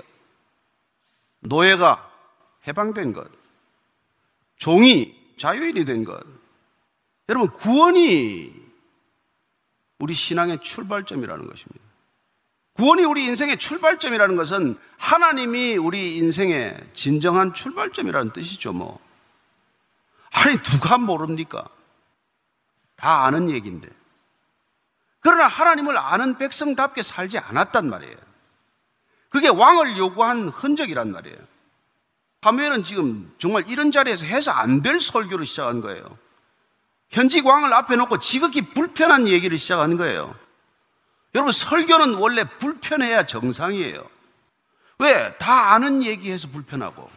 노예가 1.40 2.12
해방된 2.68 3.14
것, 3.14 3.26
종이 4.58 5.16
자유인이 5.38 5.86
된 5.86 6.04
것. 6.04 6.22
여러분, 7.30 7.50
구원이 7.50 8.54
우리 10.00 10.14
신앙의 10.14 10.62
출발점이라는 10.62 11.48
것입니다. 11.48 11.86
구원이 12.74 13.06
우리 13.06 13.24
인생의 13.24 13.58
출발점이라는 13.58 14.36
것은 14.36 14.78
하나님이 14.98 15.78
우리 15.78 16.18
인생의 16.18 16.90
진정한 16.94 17.54
출발점이라는 17.54 18.34
뜻이죠, 18.34 18.74
뭐. 18.74 19.00
아니, 20.32 20.58
누가 20.58 20.98
모릅니까? 20.98 21.70
다 22.98 23.24
아는 23.24 23.50
얘기인데. 23.50 23.88
그러나 25.26 25.48
하나님을 25.48 25.98
아는 25.98 26.38
백성답게 26.38 27.02
살지 27.02 27.40
않았단 27.40 27.90
말이에요. 27.90 28.16
그게 29.30 29.48
왕을 29.48 29.98
요구한 29.98 30.50
흔적이란 30.50 31.12
말이에요. 31.12 31.38
사무엘은 32.44 32.84
지금 32.84 33.34
정말 33.40 33.64
이런 33.68 33.92
자리에서 33.92 34.24
해서 34.24 34.52
안 34.52 34.84
될 34.84 35.02
설교를 35.02 35.48
시작한 35.48 35.82
거예요. 35.82 36.16
현직 37.10 37.44
왕을 37.44 37.74
앞에 37.74 37.96
놓고 37.96 38.20
지극히 38.20 38.62
불편한 38.62 39.28
얘기를 39.28 39.58
시작한 39.58 39.98
거예요. 39.98 40.36
여러분, 41.34 41.52
설교는 41.52 42.20
원래 42.20 42.44
불편해야 42.44 43.26
정상이에요. 43.26 44.08
왜? 45.00 45.36
다 45.40 45.74
아는 45.74 46.04
얘기해서 46.04 46.50
불편하고. 46.50 47.10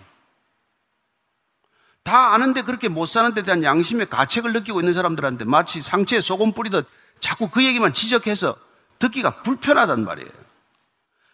다 2.05 2.33
아는데 2.33 2.63
그렇게 2.63 2.89
못 2.89 3.05
사는 3.05 3.35
데 3.35 3.43
대한 3.43 3.63
양심의 3.63 4.07
가책을 4.09 4.55
느끼고 4.55 4.81
있는 4.81 4.95
사람들한테 4.95 5.45
마치 5.45 5.83
상처에 5.83 6.23
소금 6.23 6.53
뿌리듯 6.53 6.89
자꾸 7.21 7.49
그 7.49 7.65
얘기만 7.65 7.95
지적해서 7.95 8.57
듣기가 8.99 9.43
불편하단 9.43 10.05
말이에요. 10.05 10.31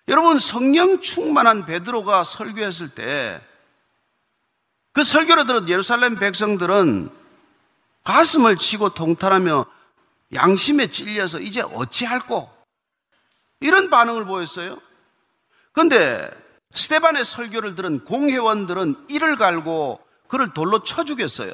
여러분, 0.09 0.39
성령 0.39 1.01
충만한 1.01 1.67
베드로가 1.67 2.25
설교했을 2.25 2.91
때 2.91 3.41
그 4.95 5.03
설교를 5.03 5.47
들은 5.47 5.69
예루살렘 5.69 6.15
백성들은 6.19 7.11
가슴을 8.05 8.57
치고 8.57 8.95
통탄하며 8.95 9.67
양심에 10.33 10.87
찔려서 10.87 11.41
이제 11.41 11.63
어찌할꼬? 11.63 12.49
이런 13.61 13.91
반응을 13.91 14.25
보였어요. 14.25 14.79
근데 15.73 16.31
스테반의 16.75 17.25
설교를 17.25 17.75
들은 17.75 18.05
공회원들은 18.05 19.07
이를 19.09 19.37
갈고 19.37 20.01
그를 20.29 20.55
돌로 20.55 20.85
쳐 20.85 21.05
죽였어요. 21.05 21.51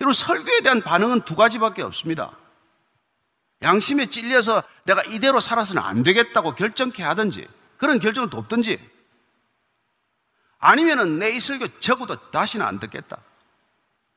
여러분 0.00 0.12
설교에 0.12 0.60
대한 0.60 0.82
반응은 0.82 1.22
두 1.22 1.34
가지밖에 1.34 1.82
없습니다. 1.82 2.36
양심에 3.62 4.06
찔려서 4.06 4.62
내가 4.84 5.02
이대로 5.02 5.40
살아서는 5.40 5.82
안 5.82 6.02
되겠다고 6.02 6.54
결정케 6.54 7.02
하든지 7.02 7.44
그런 7.76 7.98
결정을 7.98 8.30
돕든지 8.30 8.78
아니면은 10.58 11.18
내이 11.18 11.40
설교 11.40 11.80
적어도 11.80 12.30
다시는 12.30 12.64
안 12.64 12.78
듣겠다. 12.80 13.18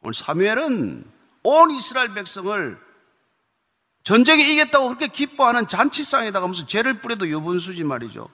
오늘 0.02 0.14
사무엘은 0.14 1.12
온 1.44 1.72
이스라엘 1.72 2.14
백성을 2.14 2.80
전쟁에 4.04 4.44
이겼다고 4.44 4.88
그렇게 4.88 5.08
기뻐하는 5.08 5.68
잔치상에다가 5.68 6.48
무슨 6.48 6.68
죄를 6.68 7.02
뿌려도 7.02 7.28
유분수지 7.28 7.84
말이죠. 7.84 8.28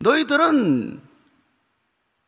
너희들은 0.00 1.02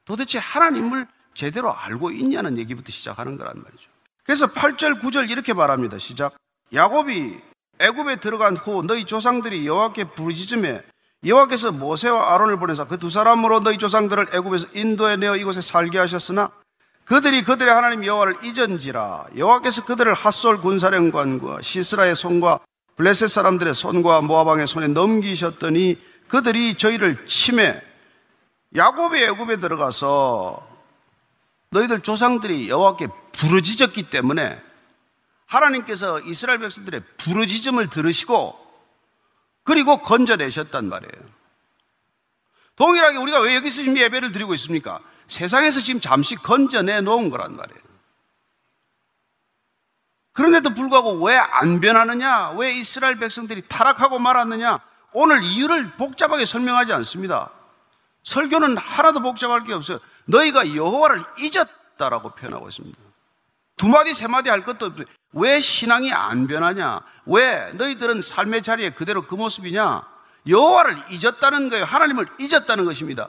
도대체 0.04 0.38
하나님을 0.38 1.06
제대로 1.34 1.74
알고 1.74 2.10
있냐는 2.10 2.58
얘기부터 2.58 2.90
시작하는 2.90 3.36
거란 3.36 3.62
말이죠. 3.62 3.88
그래서 4.24 4.46
8절, 4.46 5.00
9절 5.00 5.30
이렇게 5.30 5.54
말합니다. 5.54 5.98
시작. 5.98 6.36
야곱이 6.72 7.38
애굽에 7.78 8.16
들어간 8.16 8.56
후 8.56 8.82
너희 8.82 9.04
조상들이 9.04 9.66
여호와께 9.66 10.04
부르짖음에 10.14 10.82
여호와께서 11.24 11.72
모세와 11.72 12.34
아론을 12.34 12.58
보내사 12.58 12.84
그 12.86 12.96
두 12.98 13.10
사람으로 13.10 13.60
너희 13.60 13.78
조상들을 13.78 14.28
애굽에서 14.34 14.66
인도해 14.74 15.16
내어 15.16 15.36
이곳에 15.36 15.60
살게 15.60 15.98
하셨으나 15.98 16.50
그들이 17.04 17.42
그들의 17.42 17.72
하나님 17.72 18.04
여호와를 18.04 18.44
잊은지라. 18.44 19.28
여호와께서 19.36 19.84
그들을 19.86 20.12
핫솔 20.12 20.60
군사령관과 20.60 21.62
시스라의 21.62 22.14
손과 22.14 22.60
블레셋 22.96 23.30
사람들의 23.30 23.74
손과 23.74 24.20
모아방의 24.22 24.66
손에 24.66 24.88
넘기셨더니 24.88 25.96
그들이 26.28 26.76
저희를 26.76 27.24
침해 27.26 27.80
야곱이 28.76 29.22
애굽에 29.22 29.56
들어가서 29.56 30.66
너희들 31.70 32.00
조상들이 32.00 32.68
여호와께 32.68 33.08
부르짖었기 33.32 34.10
때문에 34.10 34.60
하나님께서 35.48 36.20
이스라엘 36.20 36.58
백성들의 36.60 37.02
부르짖음을 37.16 37.88
들으시고 37.88 38.66
그리고 39.64 39.98
건져내셨단 40.02 40.88
말이에요. 40.88 41.28
동일하게 42.76 43.18
우리가 43.18 43.40
왜 43.40 43.56
여기서 43.56 43.76
지금 43.76 43.98
예배를 43.98 44.30
드리고 44.32 44.54
있습니까? 44.54 45.00
세상에서 45.26 45.80
지금 45.80 46.00
잠시 46.00 46.36
건져내 46.36 47.00
놓은 47.00 47.28
거란 47.30 47.56
말이에요. 47.56 47.80
그런데도 50.32 50.74
불구하고 50.74 51.24
왜 51.24 51.36
안 51.36 51.80
변하느냐? 51.80 52.50
왜 52.50 52.72
이스라엘 52.74 53.18
백성들이 53.18 53.62
타락하고 53.68 54.20
말았느냐? 54.20 54.78
오늘 55.12 55.42
이유를 55.42 55.96
복잡하게 55.96 56.44
설명하지 56.44 56.92
않습니다. 56.92 57.50
설교는 58.22 58.76
하나도 58.76 59.20
복잡할 59.20 59.64
게 59.64 59.72
없어요. 59.72 59.98
너희가 60.26 60.76
여호와를 60.76 61.24
잊었다라고 61.38 62.30
표현하고 62.36 62.68
있습니다. 62.68 63.07
두 63.78 63.88
마디 63.88 64.12
세 64.12 64.26
마디 64.26 64.50
할 64.50 64.64
것도 64.64 64.86
없어요. 64.86 65.06
왜 65.32 65.60
신앙이 65.60 66.12
안 66.12 66.46
변하냐? 66.46 67.00
왜 67.24 67.72
너희들은 67.72 68.20
삶의 68.20 68.62
자리에 68.62 68.90
그대로 68.90 69.26
그 69.26 69.34
모습이냐? 69.34 70.06
여호와를 70.46 70.96
잊었다는 71.10 71.70
거예요. 71.70 71.84
하나님을 71.84 72.26
잊었다는 72.38 72.84
것입니다. 72.84 73.28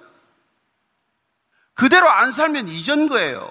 그대로 1.73 2.09
안 2.09 2.31
살면 2.31 2.67
잊은 2.67 3.07
거예요. 3.07 3.43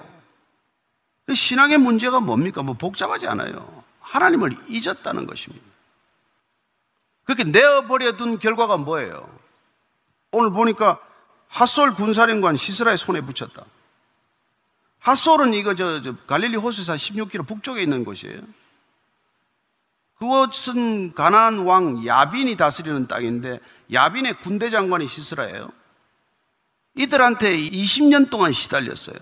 신앙의 1.33 1.79
문제가 1.79 2.21
뭡니까? 2.21 2.63
뭐 2.63 2.75
복잡하지 2.75 3.27
않아요. 3.29 3.85
하나님을 4.01 4.57
잊었다는 4.69 5.27
것입니다. 5.27 5.65
그렇게 7.25 7.45
내어버려 7.45 8.17
둔 8.17 8.39
결과가 8.39 8.79
뭐예요? 8.79 9.29
오늘 10.33 10.51
보니까 10.51 10.99
핫솔 11.49 11.95
군사령관 11.95 12.57
시스라의 12.57 12.99
손에 12.99 13.21
붙였다. 13.21 13.65
핫솔은 15.01 15.55
이거 15.55 15.75
저, 15.75 16.03
저 16.03 16.15
갈릴리 16.27 16.57
호수에서 16.57 16.95
16km 16.95 17.47
북쪽에 17.47 17.83
있는 17.83 18.05
곳이에요. 18.05 18.41
그곳은 20.19 21.15
가나안 21.15 21.61
왕 21.61 22.05
야빈이 22.05 22.57
다스리는 22.57 23.07
땅인데 23.07 23.61
야빈의 23.93 24.41
군대 24.41 24.69
장관이 24.71 25.07
시스라예요. 25.07 25.71
이들한테 26.97 27.57
20년 27.57 28.29
동안 28.29 28.53
시달렸어요. 28.53 29.17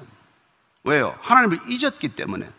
왜요? 0.85 1.19
하나님을 1.21 1.61
잊었기 1.69 2.09
때문에. 2.11 2.51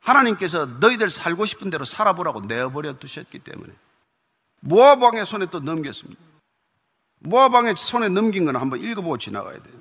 하나님께서 0.00 0.66
너희들 0.66 1.10
살고 1.10 1.46
싶은 1.46 1.70
대로 1.70 1.84
살아보라고 1.84 2.40
내어버려 2.40 2.98
두셨기 2.98 3.38
때문에. 3.38 3.72
모압 4.60 5.00
왕의 5.00 5.24
손에 5.24 5.46
또 5.46 5.60
넘겼습니다. 5.60 6.20
모압 7.20 7.54
왕의 7.54 7.76
손에 7.76 8.08
넘긴 8.08 8.46
건 8.46 8.56
한번 8.56 8.82
읽어보고 8.82 9.18
지나가야 9.18 9.54
돼요. 9.54 9.76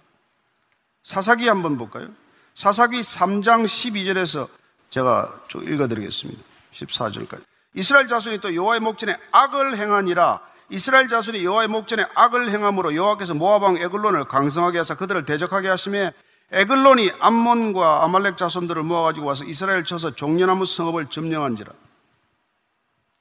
사사기 1.04 1.48
한번 1.48 1.78
볼까요? 1.78 2.08
사사기 2.56 3.02
3장 3.02 3.66
12절에서 3.66 4.48
제가 4.90 5.42
좀 5.48 5.68
읽어드리겠습니다. 5.68 6.42
14절까지. 6.74 7.44
이스라엘 7.74 8.08
자손이 8.08 8.40
또 8.40 8.54
여호와의 8.54 8.82
목전에 8.82 9.16
악을 9.32 9.78
행하니라. 9.78 10.42
이스라엘 10.70 11.08
자손이 11.08 11.44
여호와의 11.44 11.68
목전에 11.70 12.06
악을 12.16 12.52
행함으로 12.52 12.96
여호와께서 12.96 13.34
모압 13.34 13.64
왕 13.64 13.78
에글론을 13.78 14.26
강성하게 14.26 14.80
하사 14.80 14.96
그들을 14.96 15.26
대적하게 15.26 15.70
하심에 15.70 16.12
에글론이 16.52 17.12
암몬과 17.20 18.04
아말렉 18.04 18.38
자손들을 18.38 18.84
모아가지고 18.84 19.26
와서 19.26 19.46
이스라엘 19.46 19.86
쳐서 19.86 20.16
종려나무 20.16 20.66
성읍을 20.66 21.08
점령한지라. 21.10 21.72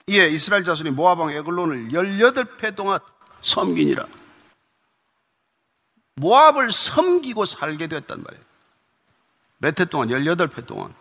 이에 0.08 0.28
이스라엘 0.28 0.64
자손이 0.64 0.90
모압 0.90 1.18
왕 1.20 1.32
에글론을 1.32 1.90
18회 1.90 2.74
동안 2.74 2.98
섬기니라. 3.42 4.06
모압을 6.16 6.72
섬기고 6.72 7.44
살게 7.44 7.86
됐단 7.86 8.22
말이에요. 8.22 8.44
몇 9.58 9.78
해 9.80 9.84
동안? 9.84 10.08
18회 10.08 10.66
동안. 10.66 10.94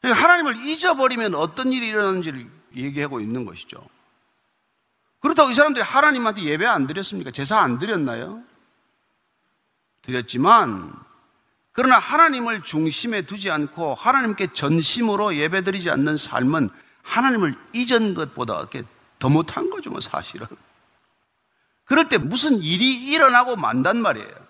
그러니까 0.00 0.22
하나님을 0.22 0.56
잊어버리면 0.56 1.34
어떤 1.34 1.72
일이 1.72 1.88
일어나는지를 1.88 2.46
얘기하고 2.76 3.20
있는 3.20 3.44
것이죠. 3.44 3.84
그렇다고 5.20 5.50
이 5.50 5.54
사람들이 5.54 5.82
하나님한테 5.82 6.42
예배 6.42 6.64
안 6.66 6.86
드렸습니까? 6.86 7.30
제사 7.30 7.58
안 7.60 7.78
드렸나요? 7.78 8.42
드렸지만, 10.02 10.92
그러나 11.72 11.98
하나님을 11.98 12.62
중심에 12.62 13.22
두지 13.22 13.50
않고 13.50 13.94
하나님께 13.94 14.52
전심으로 14.52 15.34
예배 15.36 15.64
드리지 15.64 15.90
않는 15.90 16.16
삶은 16.16 16.70
하나님을 17.02 17.56
잊은 17.72 18.14
것보다 18.14 18.66
더 19.18 19.28
못한 19.28 19.70
거죠, 19.70 19.90
뭐 19.90 20.00
사실은. 20.00 20.46
그럴 21.88 22.08
때 22.08 22.18
무슨 22.18 22.58
일이 22.58 22.94
일어나고 22.94 23.56
만단 23.56 24.00
말이에요. 24.00 24.48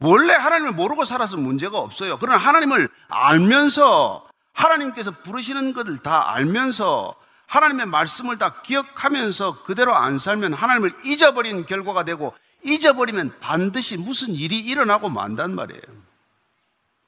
원래 0.00 0.32
하나님을 0.32 0.72
모르고 0.72 1.04
살아서 1.04 1.36
문제가 1.36 1.78
없어요. 1.78 2.18
그러나 2.18 2.38
하나님을 2.38 2.88
알면서 3.08 4.24
하나님께서 4.52 5.10
부르시는 5.10 5.72
것을 5.72 5.98
다 5.98 6.32
알면서 6.32 7.12
하나님의 7.46 7.86
말씀을 7.86 8.38
다 8.38 8.62
기억하면서 8.62 9.64
그대로 9.64 9.96
안 9.96 10.18
살면 10.18 10.54
하나님을 10.54 10.94
잊어버린 11.04 11.66
결과가 11.66 12.04
되고 12.04 12.34
잊어버리면 12.64 13.38
반드시 13.40 13.96
무슨 13.96 14.32
일이 14.34 14.58
일어나고 14.58 15.08
만단 15.08 15.54
말이에요. 15.54 15.82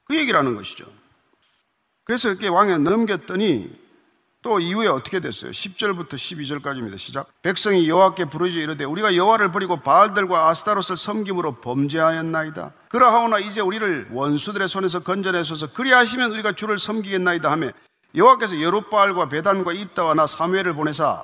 그 0.05 0.17
얘기를 0.17 0.37
하는 0.37 0.55
것이죠. 0.55 0.85
그래서 2.03 2.29
이렇게 2.29 2.49
왕에 2.49 2.77
넘겼더니 2.79 3.80
또 4.43 4.59
이후에 4.59 4.87
어떻게 4.87 5.19
됐어요? 5.19 5.51
10절부터 5.51 6.13
12절까지입니다. 6.13 6.97
시작. 6.97 7.27
백성이 7.43 7.87
여호와께 7.87 8.25
부르짖어 8.25 8.61
이르되 8.61 8.85
우리가 8.85 9.15
여호와를 9.15 9.51
버리고 9.51 9.77
바알들과 9.77 10.49
아스타롯을 10.49 10.97
섬김으로 10.97 11.61
범죄하였나이다. 11.61 12.71
그러하오나 12.89 13.37
이제 13.37 13.61
우리를 13.61 14.07
원수들의 14.11 14.67
손에서 14.67 15.01
건져내소서 15.01 15.73
그리하시면 15.73 16.31
우리가 16.31 16.53
주를 16.53 16.79
섬기겠나이다 16.79 17.51
하며 17.51 17.69
여호와께서 18.15 18.59
여룻바알과 18.59 19.29
베단과 19.29 19.73
입다와 19.73 20.15
나 20.15 20.25
사무엘을 20.25 20.73
보내사 20.73 21.23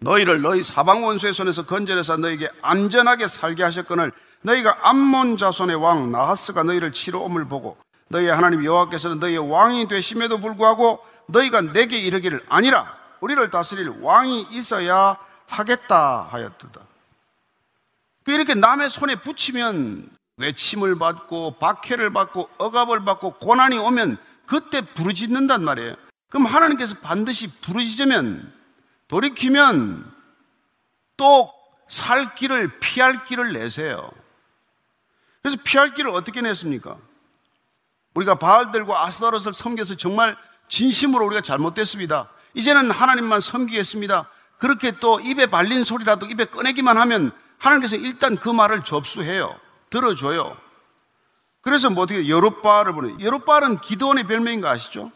너희를 0.00 0.40
너희 0.40 0.62
사방 0.62 1.04
원수의 1.04 1.34
손에서 1.34 1.66
건져내사 1.66 2.16
너에게 2.16 2.48
안전하게 2.62 3.26
살게 3.26 3.62
하셨거늘 3.62 4.10
너희가 4.40 4.88
암몬 4.88 5.36
자손의 5.36 5.76
왕 5.76 6.10
나하스가 6.10 6.62
너희를 6.62 6.92
치러 6.92 7.18
옴을 7.20 7.46
보고 7.46 7.76
너희의 8.08 8.34
하나님 8.34 8.64
여호와께서는 8.64 9.18
너희의 9.20 9.50
왕이 9.50 9.88
되심에도 9.88 10.38
불구하고 10.38 11.00
너희가 11.28 11.60
내게 11.60 11.98
이르기를 11.98 12.44
아니라 12.48 12.96
우리를 13.20 13.50
다스릴 13.50 13.88
왕이 14.00 14.48
있어야 14.50 15.18
하겠다 15.46 16.28
하였도다. 16.30 16.80
그 18.24 18.32
이렇게 18.32 18.54
남의 18.54 18.90
손에 18.90 19.16
붙이면 19.16 20.10
외침을 20.36 20.98
받고 20.98 21.58
박해를 21.58 22.12
받고 22.12 22.48
억압을 22.58 23.04
받고 23.04 23.38
고난이 23.38 23.78
오면 23.78 24.18
그때 24.46 24.82
부르짖는단 24.82 25.64
말이에요. 25.64 25.94
그럼 26.28 26.46
하나님께서 26.46 26.96
반드시 26.98 27.48
부르짖으면 27.60 28.52
돌이키면 29.08 30.12
또 31.16 31.58
살 31.88 32.34
길을 32.34 32.80
피할 32.80 33.24
길을 33.24 33.52
내세요. 33.54 34.10
그래서 35.42 35.58
피할 35.64 35.94
길을 35.94 36.10
어떻게 36.10 36.40
냈습니까? 36.42 36.98
우리가 38.14 38.36
바알들과 38.36 39.06
아스다롯을 39.06 39.54
섬겨서 39.54 39.96
정말 39.96 40.36
진심으로 40.68 41.26
우리가 41.26 41.40
잘못됐습니다. 41.40 42.28
이제는 42.54 42.90
하나님만 42.90 43.40
섬기겠습니다. 43.40 44.28
그렇게 44.58 44.92
또 44.98 45.20
입에 45.20 45.46
발린 45.46 45.84
소리라도 45.84 46.26
입에 46.26 46.46
꺼내기만 46.46 46.96
하면 46.98 47.32
하나님께서 47.58 47.96
일단 47.96 48.36
그 48.36 48.48
말을 48.48 48.84
접수해요. 48.84 49.58
들어줘요. 49.90 50.56
그래서 51.60 51.90
뭐 51.90 52.04
어떻게 52.04 52.28
여룻바알을 52.28 52.92
보내 52.92 53.24
여룻바알은 53.24 53.80
기도원의 53.80 54.26
별명인 54.26 54.60
거 54.60 54.68
아시죠? 54.68 55.12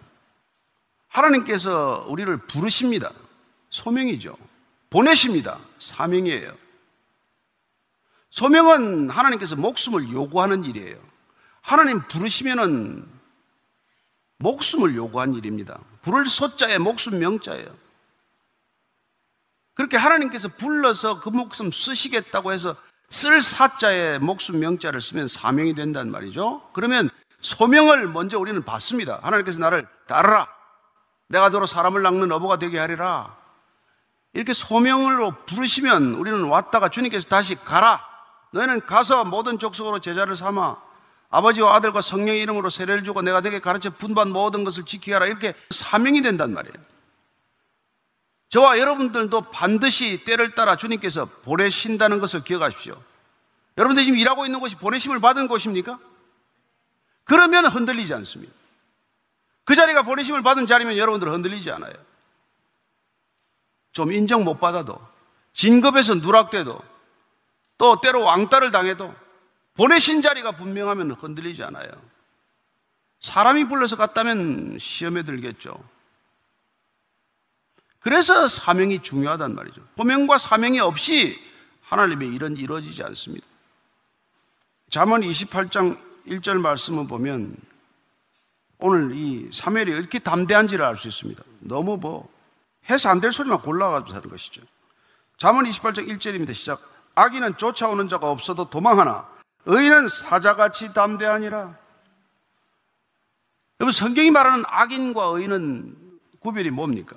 하나님께서 1.08 2.04
우리를 2.08 2.36
부르십니다. 2.46 3.10
소명이죠. 3.70 4.36
보내십니다. 4.90 5.58
사명이에요. 5.78 6.52
소명은 8.30 9.10
하나님께서 9.10 9.56
목숨을 9.56 10.10
요구하는 10.10 10.64
일이에요. 10.64 10.96
하나님 11.60 12.00
부르시면은 12.08 13.06
목숨을 14.42 14.96
요구한 14.96 15.35
일입니다. 15.35 15.78
부를 16.02 16.26
소자에 16.26 16.78
목숨 16.78 17.18
명자예요. 17.18 17.66
그렇게 19.74 19.96
하나님께서 19.96 20.48
불러서 20.48 21.20
그 21.20 21.31
목숨 21.31 21.70
쓰시겠다고 21.70 22.52
해서 22.52 22.76
쓸 23.11 23.40
사자에 23.40 24.18
목숨 24.18 24.59
명자를 24.59 25.00
쓰면 25.00 25.28
사명이 25.28 25.74
된단 25.74 26.11
말이죠. 26.11 26.68
그러면 26.72 27.09
소명을 27.40 28.09
먼저 28.09 28.38
우리는 28.38 28.62
받습니다. 28.64 29.20
하나님께서 29.22 29.61
나를 29.61 29.87
따르라. 30.07 30.48
내가 31.28 31.48
너로 31.48 31.66
사람을 31.66 32.02
낚는 32.02 32.31
어부가 32.33 32.59
되게 32.59 32.78
하리라. 32.78 33.37
이렇게 34.35 34.52
소명으로 34.55 35.44
부르시면 35.46 36.14
우리는 36.14 36.44
왔다가 36.44 36.88
주님께서 36.88 37.28
다시 37.28 37.55
가라. 37.55 38.02
너희는 38.52 38.87
가서 38.87 39.24
모든 39.24 39.59
족속으로 39.59 40.00
제자를 40.00 40.37
삼아 40.37 40.91
아버지와 41.32 41.74
아들과 41.74 42.02
성령의 42.02 42.42
이름으로 42.42 42.68
세례를 42.68 43.04
주고 43.04 43.22
내가 43.22 43.40
내게 43.40 43.58
가르쳐 43.58 43.90
분반 43.90 44.30
모든 44.30 44.64
것을 44.64 44.84
지키게 44.84 45.14
하라. 45.14 45.26
이렇게 45.26 45.54
사명이 45.70 46.20
된단 46.22 46.52
말이에요. 46.52 46.74
저와 48.50 48.78
여러분들도 48.78 49.50
반드시 49.50 50.24
때를 50.24 50.54
따라 50.54 50.76
주님께서 50.76 51.24
보내신다는 51.24 52.20
것을 52.20 52.44
기억하십시오. 52.44 53.02
여러분들 53.78 54.04
지금 54.04 54.18
일하고 54.18 54.44
있는 54.44 54.60
곳이 54.60 54.76
보내심을 54.76 55.20
받은 55.20 55.48
곳입니까? 55.48 55.98
그러면 57.24 57.64
흔들리지 57.64 58.12
않습니다. 58.12 58.52
그 59.64 59.74
자리가 59.74 60.02
보내심을 60.02 60.42
받은 60.42 60.66
자리면 60.66 60.98
여러분들 60.98 61.32
흔들리지 61.32 61.70
않아요. 61.70 61.94
좀 63.92 64.12
인정 64.12 64.44
못 64.44 64.60
받아도, 64.60 65.00
진급에서 65.54 66.16
누락돼도, 66.16 66.78
또 67.78 68.00
때로 68.02 68.22
왕따를 68.22 68.70
당해도, 68.70 69.14
보내신 69.74 70.22
자리가 70.22 70.52
분명하면 70.52 71.12
흔들리지 71.12 71.62
않아요. 71.64 71.88
사람이 73.20 73.68
불러서 73.68 73.96
갔다면 73.96 74.78
시험에 74.78 75.22
들겠죠. 75.22 75.82
그래서 78.00 78.48
사명이 78.48 79.02
중요하단 79.02 79.54
말이죠. 79.54 79.80
소명과 79.96 80.38
사명이 80.38 80.80
없이 80.80 81.38
하나님의 81.82 82.35
일은 82.35 82.56
이루어지지 82.56 83.02
않습니다. 83.04 83.46
잠언 84.90 85.20
28장 85.22 85.98
1절 86.26 86.61
말씀을 86.61 87.06
보면 87.06 87.56
오늘 88.78 89.14
이 89.14 89.48
사무엘이 89.52 89.92
이렇게 89.92 90.18
담대한지를 90.18 90.85
알 90.85 90.96
수 90.96 91.06
있습니다. 91.08 91.42
너무 91.61 91.96
뭐 91.96 92.28
해서 92.90 93.08
안 93.08 93.20
될 93.20 93.30
소리만 93.30 93.61
골라가지고 93.61 94.14
하는 94.14 94.28
것이죠. 94.28 94.61
잠언 95.38 95.64
28장 95.66 96.08
1절입니다. 96.08 96.52
시작. 96.52 96.82
악인은 97.14 97.56
쫓아오는 97.56 98.08
자가 98.08 98.30
없어도 98.30 98.68
도망하나 98.68 99.28
의인은 99.66 100.09
사자같이 100.09 100.92
담대하니라. 100.92 101.77
여러분 103.81 103.92
성경이 103.92 104.31
말하는 104.31 104.64
악인과 104.66 105.25
의인은 105.25 105.96
구별이 106.40 106.70
뭡니까? 106.70 107.16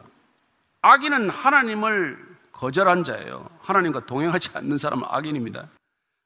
악인은 0.81 1.29
하나님을 1.29 2.37
거절한 2.51 3.03
자예요. 3.03 3.49
하나님과 3.61 4.05
동행하지 4.05 4.49
않는 4.53 4.77
사람은 4.77 5.05
악인입니다. 5.07 5.67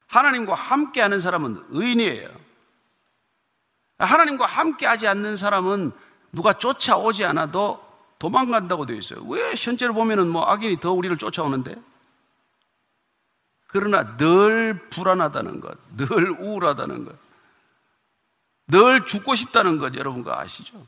하나님과 0.06 0.54
함께하는 0.54 1.20
사람은 1.20 1.64
의인이에요. 1.70 2.28
하나님과 3.98 4.46
함께하지 4.46 5.08
않는 5.08 5.36
사람은 5.36 5.92
누가 6.32 6.52
쫓아오지 6.52 7.24
않아도 7.26 7.84
도망간다고 8.18 8.86
되어 8.86 8.96
있어요. 8.96 9.20
왜 9.24 9.54
현재를 9.56 9.94
보면은 9.94 10.28
뭐 10.28 10.44
악인이 10.44 10.78
더 10.80 10.92
우리를 10.92 11.16
쫓아오는데? 11.16 11.76
그러나 13.72 14.16
늘 14.16 14.88
불안하다는 14.90 15.60
것, 15.60 15.78
늘 15.96 16.30
우울하다는 16.30 17.04
것, 17.04 17.16
늘 18.66 19.04
죽고 19.06 19.34
싶다는 19.36 19.78
것 19.78 19.94
여러분과 19.94 20.40
아시죠? 20.40 20.86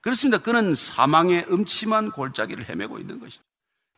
그렇습니다. 0.00 0.38
그는 0.38 0.74
사망의 0.74 1.46
음침한 1.50 2.12
골짜기를 2.12 2.68
헤매고 2.68 2.98
있는 2.98 3.18
것이죠. 3.18 3.42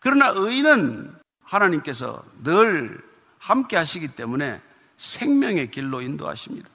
그러나 0.01 0.33
의인은 0.35 1.15
하나님께서 1.45 2.25
늘 2.43 2.99
함께 3.39 3.77
하시기 3.77 4.09
때문에 4.09 4.61
생명의 4.97 5.71
길로 5.71 6.01
인도하십니다. 6.01 6.69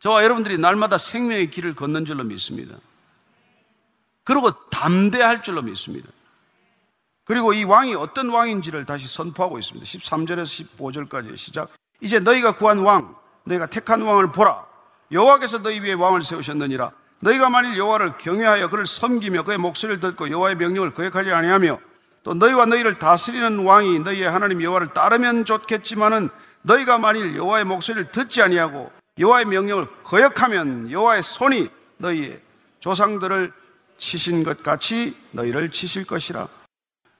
저와 0.00 0.24
여러분들이 0.24 0.56
날마다 0.56 0.96
생명의 0.98 1.50
길을 1.50 1.74
걷는 1.74 2.06
줄로 2.06 2.24
믿습니다. 2.24 2.76
그리고 4.24 4.52
담대할 4.70 5.42
줄로 5.42 5.62
믿습니다. 5.62 6.10
그리고 7.24 7.52
이 7.52 7.64
왕이 7.64 7.94
어떤 7.94 8.30
왕인지를 8.30 8.84
다시 8.84 9.06
선포하고 9.08 9.58
있습니다. 9.58 9.86
13절에서 9.86 10.66
15절까지 10.76 11.36
시작. 11.36 11.68
이제 12.00 12.18
너희가 12.18 12.52
구한 12.52 12.78
왕, 12.78 13.14
너희가 13.44 13.66
택한 13.66 14.02
왕을 14.02 14.32
보라. 14.32 14.66
여호와께서 15.12 15.58
너희 15.58 15.80
위에 15.80 15.92
왕을 15.92 16.24
세우셨느니라. 16.24 16.90
너희가 17.20 17.48
만일 17.50 17.76
여호와를 17.78 18.18
경외하여 18.18 18.68
그를 18.68 18.86
섬기며 18.86 19.44
그의 19.44 19.58
목소리를 19.58 20.00
듣고 20.00 20.30
여호와의 20.30 20.56
명령을 20.56 20.92
거역하지 20.92 21.30
아니하며 21.30 21.78
또 22.24 22.34
너희와 22.34 22.66
너희를 22.66 22.98
다스리는 22.98 23.64
왕이 23.64 24.00
너희의 24.00 24.28
하나님 24.28 24.60
여호와를 24.62 24.88
따르면 24.92 25.44
좋겠지만은 25.44 26.30
너희가 26.62 26.98
만일 26.98 27.36
여호와의 27.36 27.64
목소리를 27.64 28.10
듣지 28.10 28.42
아니하고 28.42 28.90
여호와의 29.18 29.46
명령을 29.46 29.86
거역하면 30.02 30.90
여호와의 30.90 31.22
손이 31.22 31.68
너희의 31.98 32.40
조상들을 32.80 33.52
치신 33.98 34.42
것 34.42 34.62
같이 34.64 35.16
너희를 35.30 35.70
치실 35.70 36.04
것이라. 36.04 36.48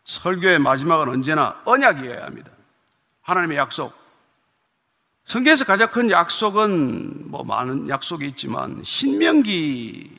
설교의 0.05 0.59
마지막은 0.59 1.09
언제나 1.09 1.59
언약이어야 1.65 2.25
합니다. 2.25 2.51
하나님의 3.23 3.57
약속. 3.57 3.93
성경에서 5.27 5.65
가장 5.65 5.91
큰 5.91 6.11
약속은 6.11 7.31
뭐 7.31 7.45
많은 7.45 7.89
약속이 7.89 8.27
있지만 8.29 8.83
신명기적 8.85 10.11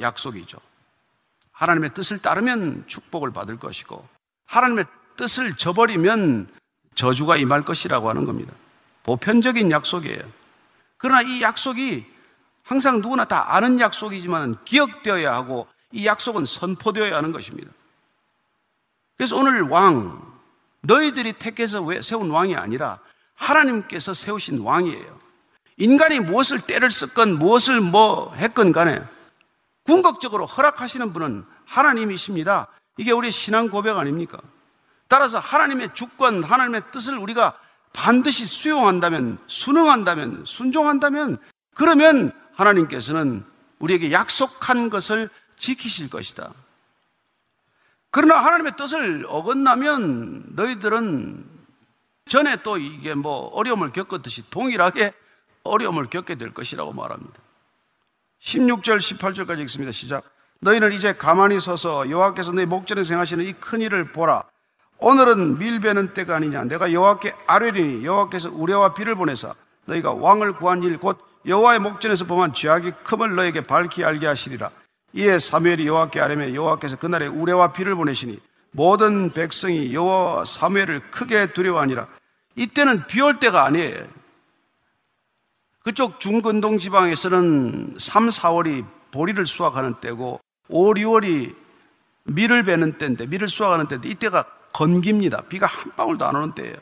약속이죠. 0.00 0.58
하나님의 1.52 1.94
뜻을 1.94 2.20
따르면 2.20 2.84
축복을 2.88 3.32
받을 3.32 3.58
것이고 3.58 4.04
하나님의 4.46 4.84
뜻을 5.16 5.56
저버리면 5.56 6.48
저주가 6.94 7.36
임할 7.36 7.64
것이라고 7.64 8.08
하는 8.08 8.24
겁니다. 8.24 8.52
보편적인 9.04 9.70
약속이에요. 9.70 10.18
그러나 10.96 11.22
이 11.22 11.40
약속이 11.40 12.04
항상 12.62 13.00
누구나 13.00 13.24
다 13.24 13.54
아는 13.54 13.80
약속이지만 13.80 14.64
기억되어야 14.64 15.32
하고 15.32 15.66
이 15.92 16.06
약속은 16.06 16.46
선포되어야 16.46 17.16
하는 17.16 17.32
것입니다. 17.32 17.70
그래서 19.16 19.36
오늘 19.36 19.62
왕, 19.62 20.20
너희들이 20.82 21.34
택해서 21.34 21.84
세운 22.02 22.30
왕이 22.30 22.56
아니라 22.56 22.98
하나님께서 23.34 24.14
세우신 24.14 24.60
왕이에요. 24.60 25.20
인간이 25.76 26.20
무엇을 26.20 26.60
때를 26.60 26.90
썼건 26.90 27.38
무엇을 27.38 27.80
뭐 27.80 28.34
했건 28.34 28.72
간에 28.72 29.02
궁극적으로 29.84 30.46
허락하시는 30.46 31.12
분은 31.12 31.44
하나님이십니다. 31.66 32.68
이게 32.98 33.12
우리 33.12 33.30
신앙 33.30 33.68
고백 33.68 33.96
아닙니까? 33.96 34.38
따라서 35.08 35.38
하나님의 35.38 35.90
주권, 35.94 36.42
하나님의 36.42 36.82
뜻을 36.92 37.18
우리가 37.18 37.58
반드시 37.92 38.46
수용한다면, 38.46 39.38
순응한다면, 39.46 40.44
순종한다면, 40.46 41.38
그러면 41.74 42.32
하나님께서는 42.54 43.44
우리에게 43.78 44.12
약속한 44.12 44.88
것을 44.88 45.28
지키실 45.58 46.10
것이다. 46.10 46.52
그러나 48.12 48.36
하나님의 48.44 48.76
뜻을 48.76 49.24
어긋나면 49.28 50.50
너희들은 50.54 51.44
전에 52.28 52.62
또 52.62 52.76
이게 52.78 53.14
뭐 53.14 53.46
어려움을 53.48 53.90
겪었듯이 53.92 54.48
동일하게 54.50 55.12
어려움을 55.64 56.08
겪게 56.10 56.34
될 56.36 56.52
것이라고 56.54 56.92
말합니다. 56.92 57.32
16절, 58.42 58.98
18절까지 58.98 59.60
읽습니다. 59.60 59.92
시작. 59.92 60.24
너희는 60.60 60.92
이제 60.92 61.14
가만히 61.14 61.58
서서 61.60 62.08
여호와께서 62.10 62.52
너희 62.52 62.66
목전에 62.66 63.02
생하시는 63.02 63.44
이 63.44 63.52
큰 63.54 63.80
일을 63.80 64.12
보라. 64.12 64.44
오늘은 64.98 65.58
밀배는 65.58 66.14
때가 66.14 66.36
아니냐. 66.36 66.64
내가 66.64 66.92
여호와께 66.92 67.34
아뢰리니 67.46 68.04
여호와께서 68.04 68.50
우레와 68.52 68.94
비를 68.94 69.14
보내사 69.16 69.54
너희가 69.86 70.12
왕을 70.12 70.52
구한 70.54 70.82
일 70.82 70.98
곧 70.98 71.18
여호와의 71.46 71.80
목전에서 71.80 72.26
범한 72.26 72.52
죄악이 72.54 72.92
큼을 73.04 73.34
너에게 73.34 73.62
밝히 73.62 74.04
알게 74.04 74.26
하시리라. 74.26 74.70
이에 75.14 75.38
사무엘이 75.38 75.86
여호와께 75.86 76.20
아뢰며 76.20 76.54
여호와께서 76.54 76.96
그날에 76.96 77.26
우레와 77.26 77.72
비를 77.72 77.94
보내시니 77.94 78.38
모든 78.70 79.30
백성이 79.32 79.92
여호와 79.92 80.44
사무엘을 80.46 81.10
크게 81.10 81.52
두려워하니라. 81.52 82.06
이때는 82.56 83.06
비 83.06 83.20
올 83.20 83.38
때가 83.38 83.64
아니에요. 83.64 84.06
그쪽 85.82 86.20
중근동 86.20 86.78
지방에서는 86.78 87.96
3, 87.98 88.28
4월이 88.28 88.86
보리를 89.10 89.44
수확하는 89.46 89.94
때고 90.00 90.40
5, 90.68 90.94
6월이 90.94 91.54
밀을 92.24 92.62
베는 92.62 92.98
때인데, 92.98 93.26
밀을 93.26 93.48
수확하는 93.48 93.88
때인데, 93.88 94.08
이때가 94.08 94.44
건깁니다. 94.72 95.42
비가 95.48 95.66
한 95.66 95.90
방울도 95.96 96.24
안 96.24 96.36
오는 96.36 96.52
때예요. 96.54 96.74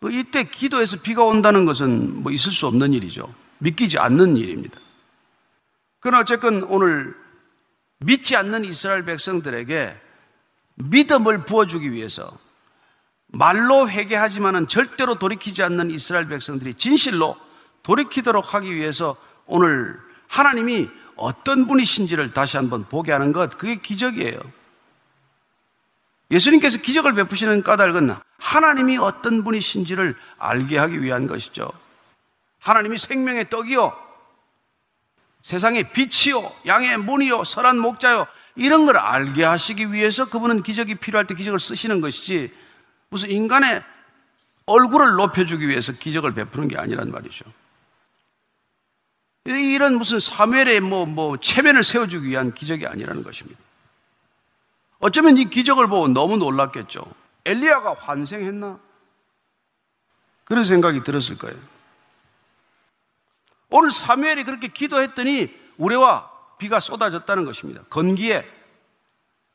그 0.00 0.12
이때 0.12 0.44
기도해서 0.44 0.96
비가 0.98 1.24
온다는 1.24 1.64
것은 1.64 2.22
뭐 2.22 2.30
있을 2.30 2.52
수 2.52 2.68
없는 2.68 2.92
일이죠. 2.92 3.34
믿기지 3.58 3.98
않는 3.98 4.36
일입니다. 4.36 4.78
그러나 6.00 6.20
어쨌건 6.20 6.62
오늘 6.64 7.16
믿지 7.98 8.36
않는 8.36 8.64
이스라엘 8.64 9.04
백성들에게 9.04 10.00
믿음을 10.76 11.44
부어주기 11.44 11.92
위해서 11.92 12.38
말로 13.26 13.88
회개하지만은 13.88 14.68
절대로 14.68 15.18
돌이키지 15.18 15.62
않는 15.62 15.90
이스라엘 15.90 16.28
백성들이 16.28 16.74
진실로 16.74 17.36
돌이키도록 17.82 18.54
하기 18.54 18.74
위해서 18.74 19.16
오늘 19.46 19.98
하나님이 20.28 20.88
어떤 21.16 21.66
분이신지를 21.66 22.32
다시 22.32 22.56
한번 22.56 22.84
보게 22.84 23.12
하는 23.12 23.32
것, 23.32 23.58
그게 23.58 23.76
기적이에요. 23.76 24.38
예수님께서 26.30 26.78
기적을 26.78 27.14
베푸시는 27.14 27.62
까닭은 27.62 28.14
하나님이 28.38 28.98
어떤 28.98 29.42
분이신지를 29.42 30.14
알게 30.38 30.78
하기 30.78 31.02
위한 31.02 31.26
것이죠. 31.26 31.70
하나님이 32.60 32.98
생명의 32.98 33.50
떡이요, 33.50 34.07
세상의 35.48 35.92
빛이요, 35.94 36.52
양의 36.66 36.98
문이요, 36.98 37.42
설한 37.44 37.78
목자요, 37.78 38.26
이런 38.54 38.84
걸 38.84 38.98
알게 38.98 39.44
하시기 39.44 39.94
위해서 39.94 40.28
그분은 40.28 40.62
기적이 40.62 40.96
필요할 40.96 41.26
때 41.26 41.34
기적을 41.34 41.58
쓰시는 41.58 42.02
것이지 42.02 42.52
무슨 43.08 43.30
인간의 43.30 43.82
얼굴을 44.66 45.12
높여주기 45.12 45.66
위해서 45.66 45.92
기적을 45.92 46.34
베푸는 46.34 46.68
게 46.68 46.76
아니란 46.76 47.10
말이죠. 47.10 47.46
이런 49.46 49.96
무슨 49.96 50.20
사멸의 50.20 50.80
뭐, 50.80 51.06
뭐, 51.06 51.38
체면을 51.38 51.82
세워주기 51.82 52.28
위한 52.28 52.52
기적이 52.52 52.86
아니라는 52.86 53.22
것입니다. 53.22 53.58
어쩌면 54.98 55.38
이 55.38 55.48
기적을 55.48 55.86
보고 55.86 56.08
너무 56.08 56.36
놀랐겠죠. 56.36 57.10
엘리야가 57.46 57.94
환생했나? 57.94 58.78
그런 60.44 60.64
생각이 60.66 61.02
들었을 61.04 61.38
거예요. 61.38 61.77
오늘 63.70 63.92
사무엘이 63.92 64.44
그렇게 64.44 64.68
기도했더니 64.68 65.54
우레와 65.76 66.30
비가 66.58 66.80
쏟아졌다는 66.80 67.44
것입니다. 67.44 67.82
건기에. 67.90 68.46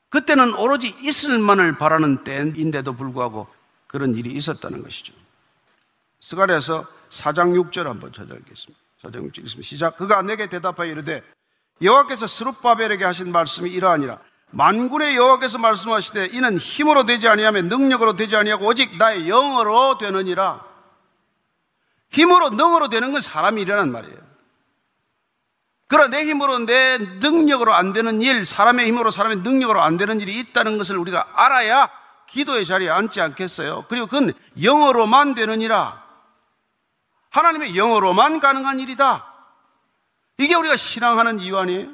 그때는 0.09 0.53
오로지 0.53 0.95
있을만을 1.01 1.77
바라는 1.77 2.23
때인데도 2.23 2.93
불구하고 2.93 3.47
그런 3.87 4.15
일이 4.15 4.31
있었다는 4.31 4.83
것이죠. 4.83 5.13
스가랴서 6.21 6.85
4장 7.09 7.53
6절 7.59 7.85
한번 7.85 8.13
찾아뵙겠습니다. 8.13 8.79
4장 9.03 9.29
6절 9.29 9.45
있습니다. 9.45 9.61
시작. 9.63 9.97
그가 9.97 10.21
내게 10.21 10.47
대답하여 10.47 10.91
이르되 10.91 11.23
여호와께서 11.81 12.27
스룹바벨에게 12.27 13.03
하신 13.03 13.31
말씀이 13.31 13.69
이러하니라. 13.69 14.19
만군의 14.51 15.15
여호와께서 15.15 15.57
말씀하시되 15.57 16.27
이는 16.27 16.59
힘으로 16.59 17.05
되지 17.05 17.27
아니하며 17.27 17.63
능력으로 17.63 18.15
되지 18.15 18.35
아니하고 18.35 18.67
오직 18.67 18.97
나의 18.97 19.27
영어로 19.27 19.97
되느니라. 19.97 20.72
힘으로 22.13 22.51
능으로 22.51 22.89
되는 22.89 23.11
건 23.11 23.21
사람이 23.21 23.61
일어난 23.61 23.91
말이에요. 23.91 24.17
그러나 25.87 26.09
내 26.09 26.25
힘으로 26.25 26.59
내 26.59 26.97
능력으로 26.97 27.73
안 27.73 27.93
되는 27.93 28.21
일, 28.21 28.45
사람의 28.45 28.87
힘으로 28.87 29.11
사람의 29.11 29.37
능력으로 29.37 29.81
안 29.81 29.97
되는 29.97 30.19
일이 30.19 30.39
있다는 30.39 30.77
것을 30.77 30.97
우리가 30.97 31.27
알아야 31.33 31.89
기도의 32.29 32.65
자리에 32.65 32.89
앉지 32.89 33.21
않겠어요. 33.21 33.85
그리고 33.89 34.07
그건 34.07 34.33
영어로만 34.61 35.35
되느니라. 35.35 36.03
하나님의 37.29 37.75
영어로만 37.75 38.39
가능한 38.39 38.79
일이다. 38.79 39.31
이게 40.37 40.55
우리가 40.55 40.75
신앙하는 40.75 41.39
이유 41.39 41.57
아니에요? 41.57 41.91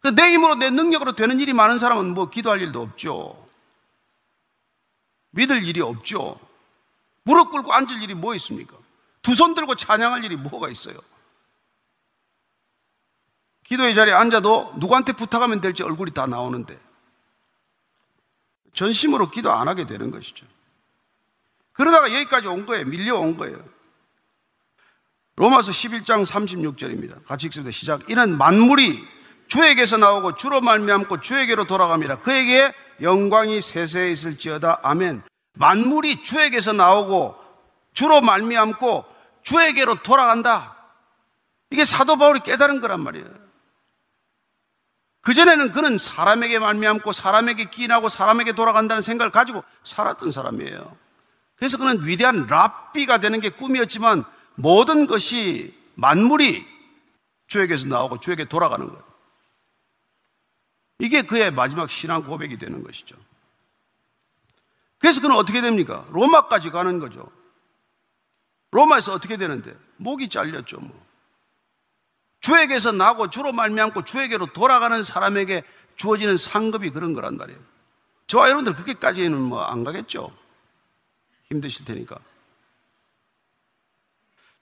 그내 0.00 0.32
힘으로 0.32 0.54
내 0.54 0.70
능력으로 0.70 1.12
되는 1.12 1.40
일이 1.40 1.52
많은 1.52 1.78
사람은 1.78 2.14
뭐 2.14 2.28
기도할 2.28 2.60
일도 2.60 2.80
없죠. 2.80 3.46
믿을 5.30 5.62
일이 5.64 5.80
없죠. 5.80 6.38
무릎 7.24 7.50
꿇고 7.50 7.72
앉을 7.72 8.02
일이 8.02 8.14
뭐 8.14 8.34
있습니까? 8.36 8.76
두 9.22 9.34
손 9.34 9.54
들고 9.54 9.76
찬양할 9.76 10.24
일이 10.24 10.36
뭐가 10.36 10.68
있어요? 10.68 10.96
기도의 13.64 13.94
자리에 13.94 14.12
앉아도 14.12 14.74
누구한테 14.78 15.12
부탁하면 15.12 15.60
될지 15.60 15.82
얼굴이 15.82 16.10
다 16.12 16.26
나오는데 16.26 16.78
전심으로 18.74 19.30
기도 19.30 19.52
안 19.52 19.68
하게 19.68 19.86
되는 19.86 20.10
것이죠. 20.10 20.46
그러다가 21.72 22.12
여기까지 22.12 22.48
온 22.48 22.66
거예요. 22.66 22.84
밀려온 22.86 23.36
거예요. 23.36 23.56
로마서 25.36 25.72
11장 25.72 26.26
36절입니다. 26.26 27.24
같이 27.24 27.46
읽습니다. 27.46 27.70
시작. 27.70 28.10
이는 28.10 28.36
만물이 28.36 29.02
주에게서 29.48 29.96
나오고 29.96 30.36
주로 30.36 30.60
말미암고 30.60 31.20
주에게로 31.20 31.64
돌아갑니다. 31.66 32.20
그에게 32.20 32.72
영광이 33.00 33.62
세세에 33.62 34.10
있을지어다. 34.10 34.80
아멘. 34.82 35.22
만물이 35.54 36.22
주에게서 36.22 36.72
나오고 36.72 37.36
주로 37.92 38.20
말미암고 38.20 39.04
주에게로 39.42 40.02
돌아간다. 40.02 40.76
이게 41.70 41.84
사도 41.84 42.16
바울이 42.16 42.40
깨달은 42.40 42.80
거란 42.80 43.00
말이에요. 43.00 43.42
그전에는 45.22 45.70
그는 45.72 45.98
사람에게 45.98 46.58
말미암고 46.58 47.12
사람에게 47.12 47.66
기인하고 47.70 48.08
사람에게 48.08 48.52
돌아간다는 48.52 49.02
생각을 49.02 49.30
가지고 49.30 49.62
살았던 49.84 50.32
사람이에요. 50.32 50.96
그래서 51.56 51.78
그는 51.78 52.04
위대한 52.06 52.46
랍비가 52.46 53.18
되는 53.18 53.40
게 53.40 53.48
꿈이었지만 53.50 54.24
모든 54.56 55.06
것이 55.06 55.78
만물이 55.94 56.66
주에게서 57.46 57.86
나오고 57.86 58.18
주에게 58.18 58.46
돌아가는 58.46 58.84
거예요. 58.86 59.02
이게 60.98 61.22
그의 61.22 61.52
마지막 61.52 61.90
신앙 61.90 62.24
고백이 62.24 62.58
되는 62.58 62.82
것이죠. 62.82 63.16
그래서 65.02 65.20
그는 65.20 65.36
어떻게 65.36 65.60
됩니까? 65.60 66.06
로마까지 66.10 66.70
가는 66.70 67.00
거죠. 67.00 67.28
로마에서 68.70 69.12
어떻게 69.12 69.36
되는데? 69.36 69.76
목이 69.96 70.28
잘렸죠, 70.28 70.78
뭐. 70.78 71.06
주에게서 72.40 72.92
나고 72.92 73.28
주로 73.28 73.52
말미암고 73.52 74.04
주에게로 74.04 74.52
돌아가는 74.52 75.02
사람에게 75.02 75.64
주어지는 75.96 76.36
상급이 76.36 76.90
그런 76.90 77.12
거란 77.14 77.36
말이에요. 77.36 77.60
저와 78.28 78.46
여러분들 78.46 78.74
그렇게까지는 78.74 79.36
뭐 79.38 79.64
안 79.64 79.84
가겠죠. 79.84 80.32
힘드실 81.50 81.84
테니까. 81.84 82.16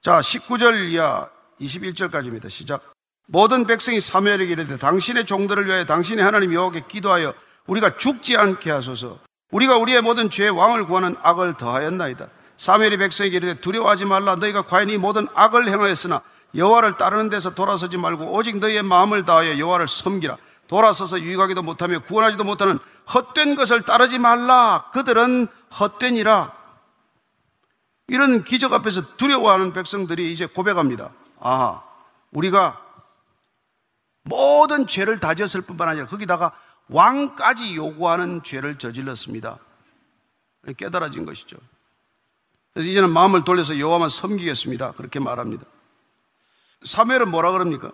자, 0.02 0.20
19절 0.20 0.90
이하 0.90 1.30
21절까지입니다. 1.60 2.48
시작. 2.50 2.92
모든 3.26 3.66
백성이 3.66 4.00
사무엘에게 4.00 4.52
이르되 4.52 4.78
당신의 4.78 5.26
종들을 5.26 5.66
위하여 5.66 5.84
당신의 5.84 6.24
하나님 6.24 6.52
여호와께 6.54 6.86
기도하여 6.88 7.34
우리가 7.66 7.98
죽지 7.98 8.36
않게 8.36 8.70
하소서. 8.70 9.18
우리가 9.50 9.76
우리의 9.78 10.02
모든 10.02 10.30
죄의 10.30 10.50
왕을 10.50 10.86
구하는 10.86 11.14
악을 11.22 11.54
더하였나이다. 11.54 12.28
사무엘이 12.56 12.98
백성에게 12.98 13.36
이르되 13.38 13.60
두려워하지 13.60 14.04
말라. 14.04 14.36
너희가 14.36 14.62
과연 14.62 14.90
이 14.90 14.98
모든 14.98 15.26
악을 15.34 15.68
행하였으나 15.68 16.22
여호와를 16.54 16.96
따르는 16.98 17.30
데서 17.30 17.54
돌아서지 17.54 17.96
말고 17.96 18.32
오직 18.32 18.58
너희의 18.58 18.82
마음을 18.82 19.24
다하여 19.24 19.58
여호와를 19.58 19.88
섬기라. 19.88 20.36
돌아서서 20.68 21.20
유익하기도 21.20 21.62
못하며 21.62 22.00
구원하지도 22.00 22.44
못하는 22.44 22.78
헛된 23.12 23.56
것을 23.56 23.82
따르지 23.82 24.18
말라. 24.18 24.84
그들은 24.92 25.48
헛되니라. 25.78 26.52
이런 28.08 28.44
기적 28.44 28.72
앞에서 28.72 29.16
두려워하는 29.16 29.72
백성들이 29.72 30.32
이제 30.32 30.46
고백합니다. 30.46 31.10
아, 31.40 31.82
우리가 32.32 32.80
모든 34.22 34.86
죄를 34.86 35.18
다 35.18 35.34
지었을 35.34 35.62
뿐만 35.62 35.88
아니라 35.88 36.06
거기다가 36.06 36.52
왕까지 36.90 37.76
요구하는 37.76 38.42
죄를 38.42 38.78
저질렀습니다. 38.78 39.58
깨달아진 40.76 41.24
것이죠. 41.24 41.56
그래서 42.72 42.88
이제는 42.88 43.10
마음을 43.12 43.44
돌려서 43.44 43.78
여호와만 43.78 44.08
섬기겠습니다. 44.08 44.92
그렇게 44.92 45.18
말합니다. 45.18 45.64
사무엘은 46.84 47.30
뭐라 47.30 47.52
그럽니까? 47.52 47.92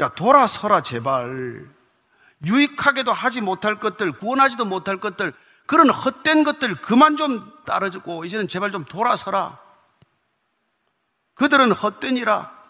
야 0.00 0.08
돌아서라 0.10 0.82
제발. 0.82 1.66
유익하게도 2.44 3.12
하지 3.12 3.40
못할 3.40 3.76
것들, 3.76 4.12
구원하지도 4.12 4.64
못할 4.64 4.98
것들, 4.98 5.32
그런 5.66 5.90
헛된 5.90 6.42
것들 6.42 6.74
그만 6.82 7.16
좀 7.16 7.52
따라주고 7.64 8.24
이제는 8.24 8.48
제발 8.48 8.72
좀 8.72 8.84
돌아서라. 8.84 9.60
그들은 11.34 11.72
헛되니라. 11.72 12.61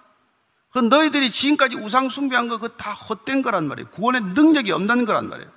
그 0.72 0.78
너희들이 0.78 1.30
지금까지 1.30 1.76
우상 1.76 2.08
숭배한 2.08 2.48
거그다 2.48 2.92
헛된 2.92 3.42
거란 3.42 3.68
말이에요. 3.68 3.90
구원의 3.90 4.22
능력이 4.22 4.72
없는 4.72 5.04
거란 5.04 5.28
말이에요. 5.28 5.50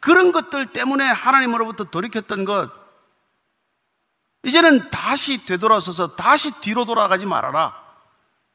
그런 0.00 0.32
것들 0.32 0.66
때문에 0.66 1.04
하나님으로부터 1.04 1.84
돌이켰던 1.84 2.44
것 2.44 2.70
이제는 4.44 4.90
다시 4.90 5.44
되돌아서서 5.44 6.16
다시 6.16 6.60
뒤로 6.60 6.84
돌아가지 6.84 7.26
말아라. 7.26 7.74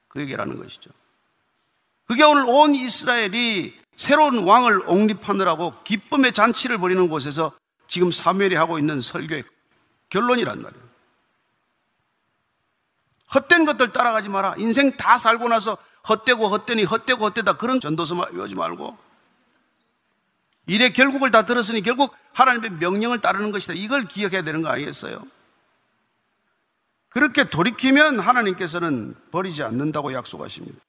그 0.07 0.21
얘기라는 0.21 0.57
것이죠. 0.57 0.89
그게 2.05 2.23
오늘 2.23 2.43
온 2.47 2.75
이스라엘이 2.75 3.79
새로운 3.95 4.43
왕을 4.43 4.89
옹립하느라고 4.89 5.73
기쁨의 5.83 6.33
잔치를 6.33 6.77
벌이는 6.77 7.07
곳에서 7.07 7.53
지금 7.87 8.11
사무엘이 8.11 8.55
하고 8.55 8.79
있는 8.79 9.01
설교의 9.01 9.43
결론이란 10.09 10.61
말이에요. 10.61 10.82
헛된 13.33 13.65
것들 13.65 13.93
따라가지 13.93 14.29
마라. 14.29 14.55
인생 14.57 14.91
다 14.95 15.17
살고 15.17 15.47
나서 15.49 15.77
헛되고 16.07 16.49
헛되니 16.49 16.83
헛되고 16.83 17.25
헛되다 17.25 17.53
그런 17.53 17.79
전도서 17.79 18.15
외우지 18.31 18.55
말고 18.55 18.97
일의 20.67 20.93
결국을 20.93 21.31
다 21.31 21.45
들었으니 21.45 21.81
결국 21.81 22.15
하나님의 22.33 22.71
명령을 22.79 23.19
따르는 23.19 23.51
것이다. 23.51 23.73
이걸 23.73 24.05
기억해야 24.05 24.43
되는 24.43 24.61
거 24.61 24.69
아니겠어요? 24.69 25.25
그렇게 27.09 27.43
돌이키면 27.43 28.19
하나님께서는 28.19 29.15
버리지 29.31 29.61
않는다고 29.63 30.13
약속하십니다. 30.13 30.79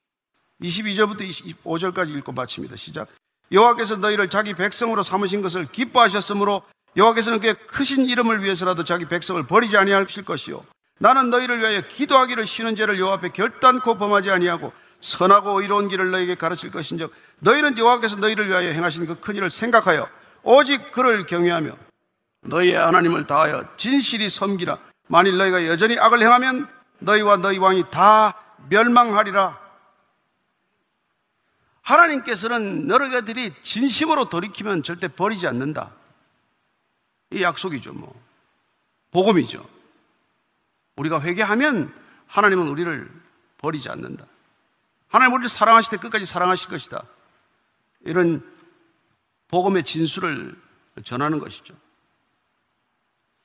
22절부터 0.61 1.29
25절까지 1.29 2.17
읽고 2.17 2.31
마칩니다. 2.31 2.77
시작. 2.77 3.09
여호와께서 3.51 3.97
너희를 3.97 4.29
자기 4.29 4.53
백성으로 4.53 5.03
삼으신 5.03 5.41
것을 5.41 5.67
기뻐하셨으므로 5.67 6.63
여호와께서는 6.97 7.39
그의 7.39 7.55
크신 7.67 8.05
이름을 8.05 8.41
위해서라도 8.43 8.83
자기 8.83 9.05
백성을 9.05 9.41
버리지 9.45 9.77
아니하실 9.77 10.23
것이요 10.23 10.57
나는 10.99 11.29
너희를 11.29 11.59
위하여 11.59 11.81
기도하기를 11.81 12.45
쉬는 12.45 12.75
죄를 12.75 12.99
여호와 12.99 13.15
앞에 13.15 13.29
결단코 13.29 13.95
범하지 13.97 14.31
아니하고 14.31 14.71
선하고 15.01 15.61
의로운 15.61 15.87
길을 15.89 16.09
너희에게 16.11 16.35
가르칠 16.35 16.71
것인즉 16.71 17.11
너희는 17.39 17.77
여호와께서 17.77 18.15
너희를 18.15 18.47
위하여 18.47 18.69
행하신 18.69 19.05
그 19.05 19.15
큰 19.19 19.35
일을 19.35 19.51
생각하여 19.51 20.07
오직 20.43 20.91
그를 20.91 21.25
경외하며 21.25 21.75
너희의 22.41 22.75
하나님을 22.75 23.25
다하여 23.27 23.75
진실이 23.77 24.29
섬기라. 24.29 24.77
만일 25.07 25.37
너희가 25.37 25.67
여전히 25.67 25.97
악을 25.99 26.21
행하면 26.21 26.67
너희와 26.99 27.37
너희 27.37 27.57
왕이 27.57 27.85
다 27.91 28.35
멸망하리라. 28.69 29.59
하나님께서는 31.81 32.87
너희들이 32.87 33.53
진심으로 33.61 34.29
돌이키면 34.29 34.83
절대 34.83 35.07
버리지 35.07 35.45
않는다. 35.47 35.91
이 37.31 37.41
약속이죠 37.43 37.93
뭐. 37.93 38.13
복음이죠 39.11 39.67
우리가 40.95 41.21
회개하면 41.21 41.93
하나님은 42.27 42.67
우리를 42.67 43.11
버리지 43.57 43.89
않는다 43.89 44.25
하나님 45.07 45.33
우리를 45.35 45.49
사랑하실 45.49 45.91
때 45.91 45.97
끝까지 45.97 46.25
사랑하실 46.25 46.69
것이다. 46.69 47.03
이런 48.01 48.41
복음의 49.47 49.83
진수를 49.83 50.55
전하는 51.03 51.39
것이죠. 51.39 51.73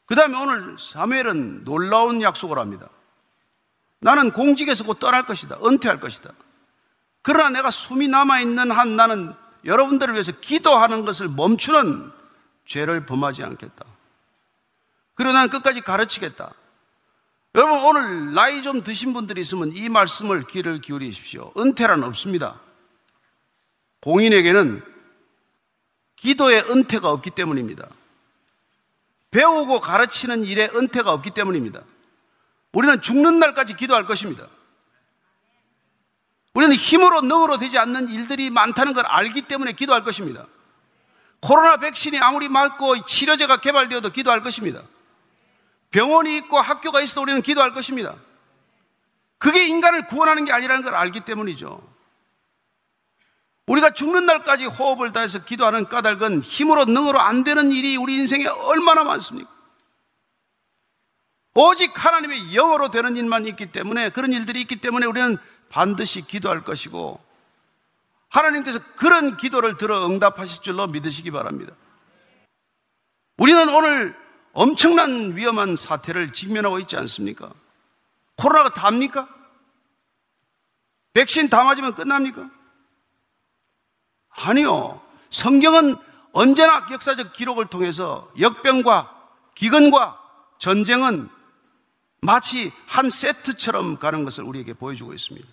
그 0.07 0.17
다음에 0.17 0.37
오늘 0.37 0.77
사무엘은 0.79 1.63
놀라운 1.63 2.23
약속을 2.23 2.59
합니다. 2.59 2.89
나는 4.01 4.33
공직에서 4.33 4.85
곧 4.85 4.99
떠날 4.99 5.27
것이다. 5.27 5.59
은퇴할 5.65 6.01
것이다. 6.01 6.33
그러나 7.23 7.51
내가 7.51 7.71
숨이 7.71 8.09
남아있는 8.09 8.71
한 8.73 8.97
나는 8.97 9.33
여러분들을 9.65 10.15
위해서 10.15 10.33
기도하는 10.41 11.05
것을 11.05 11.29
멈추는 11.29 12.11
죄를 12.65 13.07
범하지 13.07 13.45
않겠다. 13.45 13.85
나는 15.17 15.51
끝까지 15.51 15.83
가르치겠다. 15.83 16.53
여러분 17.55 17.81
오늘 17.85 18.33
나이 18.33 18.63
좀 18.63 18.83
드신 18.83 19.13
분들이 19.13 19.41
있으면 19.41 19.73
이 19.75 19.89
말씀을 19.89 20.47
귀를 20.47 20.81
기울이십시오. 20.81 21.53
은퇴란 21.59 22.03
없습니다. 22.05 22.61
공인에게는 24.01 24.83
기도의 26.15 26.63
은퇴가 26.71 27.11
없기 27.11 27.31
때문입니다. 27.31 27.89
배우고 29.33 29.81
가르치는 29.81 30.45
일에 30.45 30.71
은퇴가 30.75 31.13
없기 31.13 31.31
때문입니다. 31.31 31.81
우리는 32.73 33.01
죽는 33.01 33.41
날까지 33.41 33.75
기도할 33.75 34.07
것입니다. 34.07 34.47
우리는 36.55 36.75
힘으로 36.75 37.21
능으로 37.21 37.59
되지 37.59 37.79
않는 37.79 38.09
일들이 38.09 38.51
많다는 38.51 38.93
걸 38.93 39.07
알기 39.07 39.43
때문에 39.43 39.73
기도할 39.73 40.05
것입니다. 40.05 40.47
코로나 41.41 41.79
백신이 41.79 42.19
아무리 42.19 42.49
맞고 42.49 43.07
치료제가 43.07 43.61
개발되어도 43.61 44.11
기도할 44.11 44.43
것입니다. 44.43 44.83
병원이 45.91 46.37
있고 46.39 46.59
학교가 46.61 47.01
있어 47.01 47.21
우리는 47.21 47.43
기도할 47.43 47.73
것입니다. 47.73 48.15
그게 49.39 49.67
인간을 49.67 50.07
구원하는 50.07 50.45
게 50.45 50.53
아니라는 50.53 50.83
걸 50.85 50.95
알기 50.95 51.21
때문이죠. 51.21 51.91
우리가 53.67 53.95
죽는 53.95 54.27
날까지 54.27 54.67
호흡을 54.67 55.13
다해서 55.13 55.45
기도하는 55.45 55.89
까닭은 55.89 56.43
힘으로 56.43 56.85
능으로 56.85 57.21
안 57.21 57.45
되는 57.45 57.71
일이 57.71 57.97
우리 57.97 58.17
인생에 58.17 58.47
얼마나 58.47 59.05
많습니까? 59.05 59.51
오직 61.55 61.93
하나님의 61.95 62.55
영어로 62.55 62.91
되는 62.91 63.17
일만 63.17 63.47
있기 63.47 63.73
때문에 63.73 64.11
그런 64.11 64.33
일들이 64.33 64.61
있기 64.61 64.77
때문에 64.77 65.07
우리는 65.07 65.37
반드시 65.69 66.23
기도할 66.23 66.65
것이고 66.65 67.21
하나님께서 68.29 68.81
그런 68.97 69.37
기도를 69.37 69.77
들어 69.77 70.07
응답하실 70.07 70.63
줄로 70.63 70.87
믿으시기 70.87 71.31
바랍니다. 71.31 71.75
우리는 73.37 73.69
오늘 73.69 74.17
엄청난 74.61 75.35
위험한 75.37 75.75
사태를 75.75 76.35
직면하고 76.35 76.81
있지 76.81 76.95
않습니까? 76.95 77.51
코로나가 78.37 78.75
답니까? 78.75 79.27
백신 81.15 81.49
다 81.49 81.65
맞으면 81.65 81.95
끝납니까? 81.95 82.51
아니요. 84.29 85.01
성경은 85.31 85.97
언제나 86.33 86.87
역사적 86.91 87.33
기록을 87.33 87.69
통해서 87.69 88.31
역병과 88.39 89.31
기근과 89.55 90.21
전쟁은 90.59 91.31
마치 92.21 92.71
한 92.87 93.09
세트처럼 93.09 93.99
가는 93.99 94.25
것을 94.25 94.45
우리에게 94.45 94.75
보여주고 94.75 95.15
있습니다. 95.15 95.49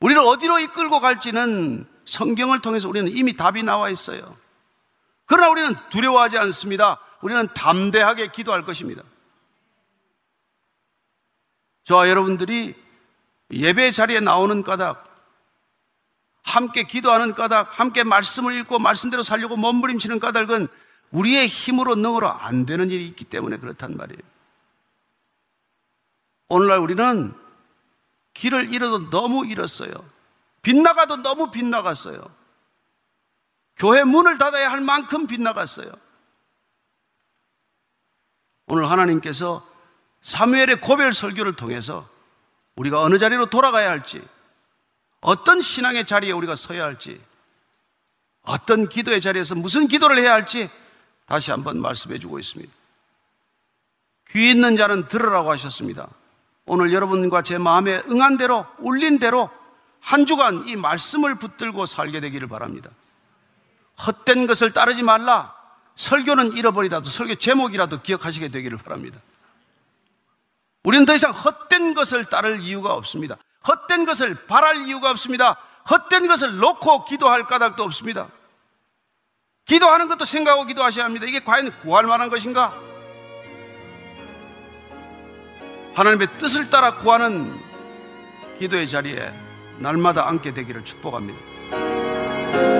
우리를 0.00 0.20
어디로 0.20 0.58
이끌고 0.58 0.98
갈지는 0.98 1.86
성경을 2.04 2.62
통해서 2.62 2.88
우리는 2.88 3.12
이미 3.12 3.36
답이 3.36 3.62
나와 3.62 3.90
있어요. 3.90 4.39
그러나 5.30 5.48
우리는 5.48 5.72
두려워하지 5.90 6.38
않습니다. 6.38 6.98
우리는 7.20 7.46
담대하게 7.54 8.32
기도할 8.32 8.64
것입니다. 8.64 9.04
저와 11.84 12.08
여러분들이 12.08 12.74
예배 13.52 13.92
자리에 13.92 14.18
나오는 14.18 14.64
까닭, 14.64 15.04
함께 16.42 16.82
기도하는 16.82 17.36
까닭, 17.36 17.78
함께 17.78 18.02
말씀을 18.02 18.58
읽고 18.58 18.80
말씀대로 18.80 19.22
살려고 19.22 19.54
몸부림치는 19.54 20.18
까닭은 20.18 20.66
우리의 21.12 21.46
힘으로 21.46 21.94
능으로 21.94 22.28
안 22.28 22.66
되는 22.66 22.90
일이 22.90 23.06
있기 23.06 23.24
때문에 23.24 23.58
그렇단 23.58 23.96
말이에요. 23.96 24.20
오늘날 26.48 26.80
우리는 26.80 27.32
길을 28.34 28.74
잃어도 28.74 29.10
너무 29.10 29.46
잃었어요. 29.46 29.92
빗나가도 30.62 31.18
너무 31.18 31.52
빗나갔어요. 31.52 32.39
교회 33.80 34.04
문을 34.04 34.36
닫아야 34.36 34.70
할 34.70 34.82
만큼 34.82 35.26
빗나갔어요. 35.26 35.90
오늘 38.66 38.90
하나님께서 38.90 39.66
사무엘의 40.20 40.82
고별 40.82 41.14
설교를 41.14 41.56
통해서 41.56 42.06
우리가 42.76 43.00
어느 43.00 43.18
자리로 43.18 43.46
돌아가야 43.46 43.88
할지, 43.88 44.22
어떤 45.22 45.62
신앙의 45.62 46.04
자리에 46.04 46.30
우리가 46.30 46.56
서야 46.56 46.84
할지, 46.84 47.18
어떤 48.42 48.86
기도의 48.86 49.22
자리에서 49.22 49.54
무슨 49.54 49.88
기도를 49.88 50.18
해야 50.18 50.34
할지 50.34 50.68
다시 51.24 51.50
한번 51.50 51.80
말씀해 51.80 52.18
주고 52.18 52.38
있습니다. 52.38 52.70
귀 54.32 54.50
있는 54.50 54.76
자는 54.76 55.08
들으라고 55.08 55.50
하셨습니다. 55.52 56.06
오늘 56.66 56.92
여러분과 56.92 57.40
제 57.40 57.56
마음에 57.56 58.02
응한 58.10 58.36
대로, 58.36 58.66
울린 58.78 59.18
대로 59.18 59.48
한 60.00 60.26
주간 60.26 60.68
이 60.68 60.76
말씀을 60.76 61.36
붙들고 61.36 61.86
살게 61.86 62.20
되기를 62.20 62.46
바랍니다. 62.46 62.90
헛된 64.06 64.46
것을 64.46 64.72
따르지 64.72 65.02
말라. 65.02 65.54
설교는 65.96 66.56
잃어버리다도 66.56 67.10
설교 67.10 67.34
제목이라도 67.36 68.00
기억하시게 68.02 68.48
되기를 68.48 68.78
바랍니다. 68.78 69.18
우리는 70.82 71.04
더 71.04 71.14
이상 71.14 71.32
헛된 71.32 71.94
것을 71.94 72.24
따를 72.24 72.62
이유가 72.62 72.94
없습니다. 72.94 73.36
헛된 73.68 74.06
것을 74.06 74.46
바랄 74.46 74.86
이유가 74.86 75.10
없습니다. 75.10 75.58
헛된 75.90 76.26
것을 76.26 76.56
놓고 76.56 77.04
기도할 77.04 77.46
까닭도 77.46 77.82
없습니다. 77.82 78.28
기도하는 79.66 80.08
것도 80.08 80.24
생각하고 80.24 80.64
기도하셔야 80.64 81.04
합니다. 81.04 81.26
이게 81.26 81.40
과연 81.40 81.76
구할 81.78 82.04
만한 82.04 82.30
것인가? 82.30 82.74
하나님의 85.94 86.28
뜻을 86.38 86.70
따라 86.70 86.96
구하는 86.96 87.60
기도의 88.58 88.88
자리에 88.88 89.32
날마다 89.78 90.28
앉게 90.28 90.54
되기를 90.54 90.84
축복합니다. 90.84 92.79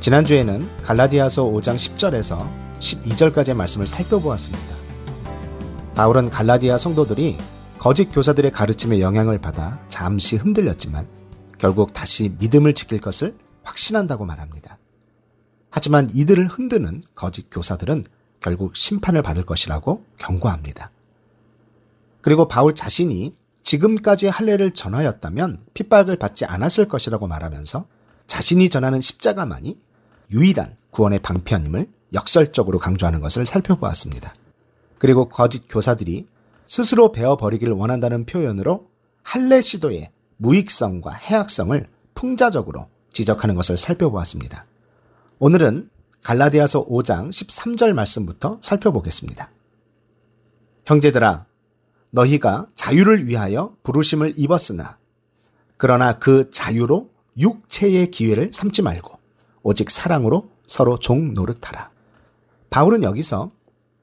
지난주에는 0.00 0.82
갈라디아서 0.82 1.44
5장 1.44 1.76
10절에서 1.76 2.44
12절까지의 2.80 3.54
말씀을 3.54 3.86
살펴보았습니다. 3.86 4.74
바울은 5.94 6.28
갈라디아 6.28 6.76
성도들이 6.76 7.36
거짓 7.78 8.06
교사들의 8.06 8.50
가르침에 8.50 8.98
영향을 8.98 9.38
받아 9.38 9.78
잠시 9.86 10.34
흔들렸지만 10.34 11.06
결국 11.56 11.92
다시 11.92 12.34
믿음을 12.40 12.74
지킬 12.74 13.00
것을 13.00 13.36
확신한다고 13.62 14.24
말합니다. 14.24 14.76
하지만 15.70 16.08
이들을 16.12 16.48
흔드는 16.48 17.04
거짓 17.14 17.46
교사들은 17.48 18.06
결국 18.40 18.74
심판을 18.74 19.22
받을 19.22 19.46
것이라고 19.46 20.04
경고합니다. 20.18 20.90
그리고 22.28 22.46
바울 22.46 22.74
자신이 22.74 23.34
지금까지 23.62 24.26
할례를 24.26 24.72
전하였다면 24.72 25.64
핍박을 25.72 26.16
받지 26.16 26.44
않았을 26.44 26.86
것이라고 26.86 27.26
말하면서 27.26 27.86
자신이 28.26 28.68
전하는 28.68 29.00
십자가만이 29.00 29.78
유일한 30.32 30.76
구원의 30.90 31.20
방편임을 31.20 31.88
역설적으로 32.12 32.78
강조하는 32.80 33.20
것을 33.20 33.46
살펴보았습니다. 33.46 34.34
그리고 34.98 35.30
거짓 35.30 35.64
교사들이 35.70 36.26
스스로 36.66 37.12
베어버리기를 37.12 37.72
원한다는 37.72 38.26
표현으로 38.26 38.90
할례 39.22 39.62
시도의 39.62 40.10
무익성과 40.36 41.12
해악성을 41.12 41.88
풍자적으로 42.12 42.90
지적하는 43.10 43.54
것을 43.54 43.78
살펴보았습니다. 43.78 44.66
오늘은 45.38 45.88
갈라디아서 46.24 46.84
5장 46.88 47.30
13절 47.30 47.94
말씀부터 47.94 48.58
살펴보겠습니다. 48.60 49.50
형제들아 50.84 51.47
너희가 52.10 52.66
자유를 52.74 53.26
위하여 53.26 53.74
부르심을 53.82 54.34
입었으나 54.36 54.98
그러나 55.76 56.18
그 56.18 56.50
자유로 56.50 57.10
육체의 57.38 58.10
기회를 58.10 58.50
삼지 58.52 58.82
말고 58.82 59.18
오직 59.62 59.90
사랑으로 59.90 60.50
서로 60.66 60.98
종 60.98 61.34
노릇하라. 61.34 61.90
바울은 62.70 63.04
여기서 63.04 63.52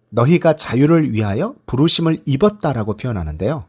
너희가 0.09 0.55
자유를 0.55 1.13
위하여 1.13 1.55
부르심을 1.65 2.19
입었다라고 2.25 2.95
표현하는데요. 2.95 3.65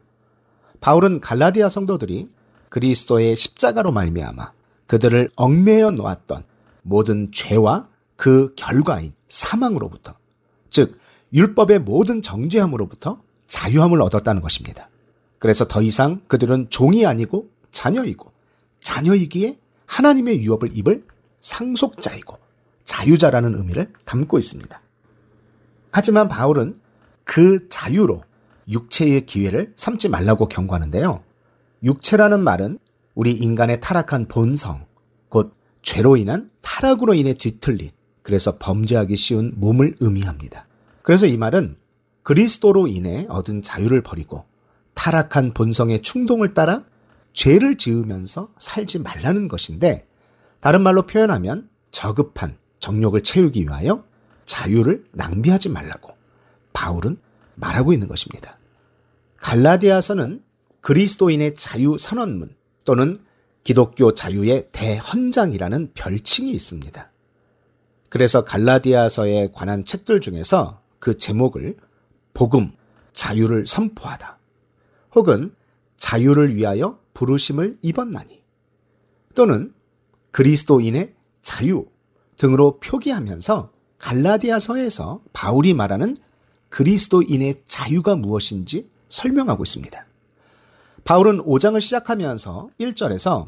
바울은 0.79 1.19
갈라디아 1.19 1.69
성도들이 1.69 2.29
그리스도의 2.69 3.35
십자가로 3.35 3.91
말미암아 3.91 4.51
그들을 4.87 5.29
얽매여 5.35 5.91
놓았던 5.91 6.43
모든 6.83 7.31
죄와 7.31 7.87
그 8.15 8.53
결과인 8.55 9.11
사망으로부터 9.27 10.15
즉 10.69 10.97
율법의 11.33 11.79
모든 11.79 12.21
정죄함으로부터 12.21 13.21
자유함을 13.47 14.01
얻었다는 14.01 14.41
것입니다. 14.41 14.89
그래서 15.39 15.67
더 15.67 15.81
이상 15.81 16.21
그들은 16.27 16.67
종이 16.69 17.05
아니고 17.05 17.49
자녀이고 17.71 18.31
자녀이기에 18.79 19.57
하나님의 19.85 20.41
유업을 20.43 20.75
입을 20.77 21.05
상속자이고 21.39 22.37
자유자라는 22.83 23.55
의미를 23.55 23.91
담고 24.05 24.39
있습니다. 24.39 24.81
하지만 25.91 26.27
바울은 26.27 26.79
그 27.23 27.67
자유로 27.69 28.23
육체의 28.69 29.25
기회를 29.25 29.73
삼지 29.75 30.09
말라고 30.09 30.47
경고하는데요. 30.47 31.23
육체라는 31.83 32.43
말은 32.43 32.79
우리 33.15 33.31
인간의 33.31 33.81
타락한 33.81 34.27
본성, 34.27 34.85
곧 35.29 35.53
죄로 35.81 36.17
인한 36.17 36.49
타락으로 36.61 37.13
인해 37.13 37.33
뒤틀린, 37.33 37.91
그래서 38.21 38.57
범죄하기 38.57 39.15
쉬운 39.15 39.53
몸을 39.55 39.95
의미합니다. 39.99 40.67
그래서 41.01 41.25
이 41.25 41.37
말은 41.37 41.77
그리스도로 42.27 42.89
인해 42.89 43.25
얻은 43.29 43.61
자유를 43.61 44.03
버리고 44.03 44.43
타락한 44.95 45.53
본성의 45.53 46.01
충동을 46.01 46.53
따라 46.53 46.83
죄를 47.31 47.77
지으면서 47.77 48.49
살지 48.57 48.99
말라는 48.99 49.47
것인데 49.47 50.05
다른 50.59 50.81
말로 50.81 51.03
표현하면 51.03 51.69
저급한 51.89 52.57
정욕을 52.79 53.23
채우기 53.23 53.61
위하여 53.61 54.03
자유를 54.43 55.05
낭비하지 55.13 55.69
말라고 55.69 56.17
바울은 56.73 57.17
말하고 57.55 57.93
있는 57.93 58.09
것입니다. 58.09 58.59
갈라디아서는 59.37 60.43
그리스도인의 60.81 61.55
자유 61.55 61.95
선언문 61.97 62.57
또는 62.83 63.15
기독교 63.63 64.13
자유의 64.13 64.67
대헌장이라는 64.73 65.91
별칭이 65.93 66.51
있습니다. 66.51 67.09
그래서 68.09 68.43
갈라디아서에 68.43 69.51
관한 69.53 69.85
책들 69.85 70.19
중에서 70.19 70.81
그 70.99 71.17
제목을 71.17 71.77
복음, 72.37 72.71
자유를 73.13 73.65
선포하다. 73.65 74.37
혹은 75.15 75.55
자유를 75.97 76.55
위하여 76.55 76.99
부르심을 77.15 77.79
입었나니. 77.81 78.43
또는 79.33 79.73
그리스도인의 80.29 81.15
자유 81.41 81.87
등으로 82.37 82.79
표기하면서 82.79 83.71
갈라디아서에서 83.97 85.21
바울이 85.33 85.73
말하는 85.73 86.15
그리스도인의 86.69 87.63
자유가 87.65 88.15
무엇인지 88.15 88.87
설명하고 89.09 89.63
있습니다. 89.63 90.05
바울은 91.05 91.39
5장을 91.39 91.81
시작하면서 91.81 92.69
1절에서 92.79 93.47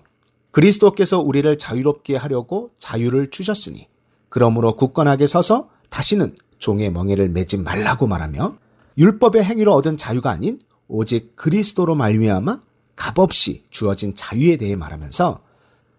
그리스도께서 0.50 1.20
우리를 1.20 1.60
자유롭게 1.60 2.16
하려고 2.16 2.72
자유를 2.78 3.30
주셨으니 3.30 3.88
그러므로 4.30 4.76
굳건하게 4.76 5.28
서서 5.28 5.70
다시는 5.90 6.36
종의 6.58 6.92
멍에를 6.92 7.30
매지 7.30 7.58
말라고 7.58 8.08
말하며 8.08 8.58
율법의 9.00 9.46
행위로 9.46 9.74
얻은 9.74 9.96
자유가 9.96 10.30
아닌 10.30 10.60
오직 10.90 11.36
그리스도로 11.38 11.96
말미암아 11.96 12.62
값없이 12.98 13.64
주어진 13.70 14.14
자유에 14.14 14.58
대해 14.58 14.76
말하면서 14.76 15.42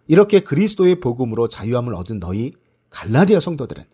이렇게 0.07 0.41
그리스도의 0.41 1.01
복음으로 1.01 1.49
자유함을 1.49 1.95
얻은 1.95 2.21
너희 2.21 2.53
갈라디아 2.91 3.41
성도들은 3.41 3.85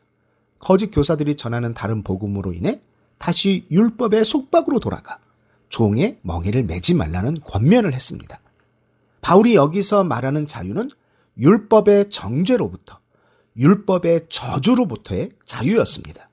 거짓 0.59 0.91
교사들이 0.91 1.37
전하는 1.37 1.73
다른 1.73 2.03
복음으로 2.03 2.53
인해 2.53 2.81
다시 3.19 3.67
율법의 3.71 4.25
속박으로 4.25 4.81
돌아가 4.81 5.21
종의 5.69 6.19
멍에를 6.23 6.65
매지 6.65 6.95
말라는 6.95 7.37
권면을 7.45 7.95
했습니다. 7.95 8.41
바울이 9.21 9.55
여기서 9.55 10.03
말하는 10.03 10.47
자유는 10.47 10.91
율법의 11.39 12.11
정죄로부터 12.11 12.99
율법의 13.57 14.27
저주로부터의 14.29 15.31
자유였습니다. 15.45 16.29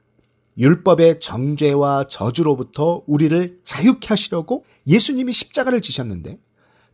율법의 0.58 1.20
정죄와 1.20 2.08
저주로부터 2.08 3.04
우리를 3.08 3.60
자유케 3.64 4.08
하시려고 4.10 4.66
예수님이 4.88 5.34
십자가를 5.34 5.82
지셨는데 5.82 6.40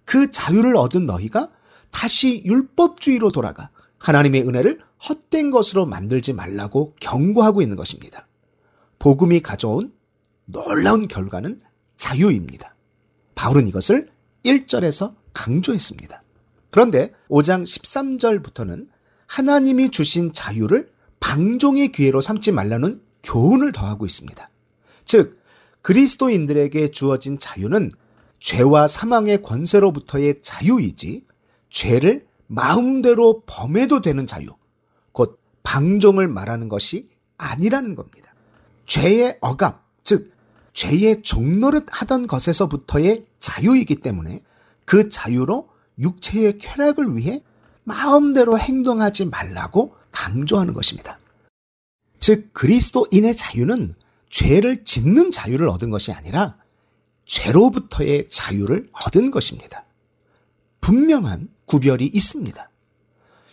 그 0.06 0.32
자유를 0.32 0.76
얻은 0.78 1.06
너희가 1.06 1.50
다시 1.92 2.44
율법주의로 2.46 3.32
돌아가 3.32 3.70
하나님의 3.98 4.48
은혜를 4.48 4.80
헛된 5.08 5.52
것으로 5.52 5.86
만들지 5.86 6.34
말라고 6.34 6.94
경고하고 7.00 7.62
있는 7.62 7.76
것입니다. 7.76 8.28
복음이 8.98 9.42
가져온 9.42 9.94
놀라운 10.46 11.08
결과는 11.08 11.60
자유입니다. 11.98 12.76
바울은 13.36 13.68
이것을 13.68 14.10
1절에서 14.46 15.16
강조했습니다. 15.34 16.22
그런데 16.70 17.12
5장 17.30 17.64
13절부터는 17.64 18.88
하나님이 19.28 19.90
주신 19.90 20.34
자유를 20.34 20.90
방종의 21.20 21.92
기회로 21.92 22.22
삼지 22.22 22.52
말라는 22.52 23.02
교훈을 23.24 23.72
더하고 23.72 24.06
있습니다. 24.06 24.46
즉, 25.06 25.40
그리스도인들에게 25.82 26.92
주어진 26.92 27.40
자유는 27.40 27.92
죄와 28.40 28.88
사망의 28.88 29.42
권세로부터의 29.42 30.42
자유이지, 30.42 31.26
죄를 31.70 32.26
마음대로 32.48 33.44
범해도 33.46 34.02
되는 34.02 34.26
자유, 34.26 34.48
곧 35.12 35.40
방종을 35.64 36.28
말하는 36.28 36.70
것이 36.70 37.10
아니라는 37.38 37.96
겁니다. 37.96 38.34
죄의 38.86 39.38
억압, 39.42 39.86
즉, 40.04 40.34
죄의 40.74 41.22
종노릇 41.22 41.86
하던 41.90 42.28
것에서부터의 42.28 43.26
자유이기 43.40 43.98
때문에 43.98 44.42
그 44.86 45.10
자유로 45.10 45.70
육체의 46.00 46.58
쾌락을 46.58 47.18
위해 47.18 47.44
마음대로 47.84 48.58
행동하지 48.58 49.26
말라고 49.26 49.96
강조하는 50.12 50.74
것입니다. 50.74 51.20
즉, 52.30 52.54
그리스도인의 52.54 53.36
자유는 53.36 53.96
죄를 54.30 54.84
짓는 54.84 55.32
자유를 55.32 55.68
얻은 55.68 55.90
것이 55.90 56.12
아니라 56.12 56.58
죄로부터의 57.26 58.28
자유를 58.28 58.88
얻은 58.92 59.32
것입니다. 59.32 59.84
분명한 60.80 61.50
구별이 61.66 62.06
있습니다. 62.06 62.70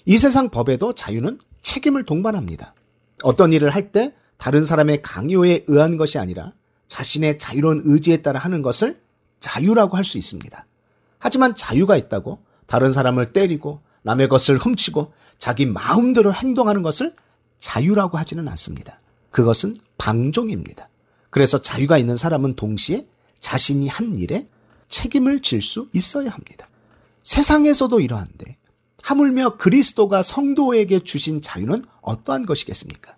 이 0.05 0.19
세상 0.19 0.51
법에도 0.51 0.93
자유는 0.93 1.39
책임을 1.63 2.05
동반합니다. 2.05 2.75
어떤 3.23 3.55
일을 3.55 3.71
할 3.71 3.93
때 3.93 4.13
다른 4.37 4.67
사람의 4.67 5.01
강요에 5.01 5.63
의한 5.69 5.97
것이 5.97 6.19
아니라 6.19 6.53
자신의 6.87 7.39
자유로운 7.39 7.81
의지에 7.83 8.19
따라 8.19 8.41
하는 8.41 8.61
것을 8.61 9.01
자유라고 9.41 9.97
할 9.97 10.05
수 10.05 10.19
있습니다. 10.19 10.67
하지만 11.19 11.55
자유가 11.55 11.97
있다고 11.97 12.45
다른 12.67 12.93
사람을 12.93 13.33
때리고 13.33 13.81
남의 14.03 14.29
것을 14.29 14.59
훔치고 14.59 15.15
자기 15.39 15.65
마음대로 15.65 16.35
행동하는 16.35 16.83
것을 16.83 17.15
자유라고 17.59 18.19
하지는 18.19 18.49
않습니다. 18.49 19.01
그것은 19.31 19.77
방종입니다. 19.99 20.89
그래서 21.31 21.61
자유가 21.61 21.99
있는 21.99 22.17
사람은 22.17 22.57
동시에 22.57 23.07
자신이 23.39 23.89
한 23.89 24.17
일에 24.17 24.49
책임을 24.89 25.43
질 25.43 25.63
수 25.63 25.89
있어야 25.93 26.31
합니다. 26.31 26.69
세상에서도 27.23 28.01
이러한데 28.01 28.57
하물며 29.03 29.57
그리스도가 29.57 30.23
성도에게 30.23 31.01
주신 31.01 31.41
자유는 31.43 31.85
어떠한 32.03 32.47
것이겠습니까? 32.47 33.17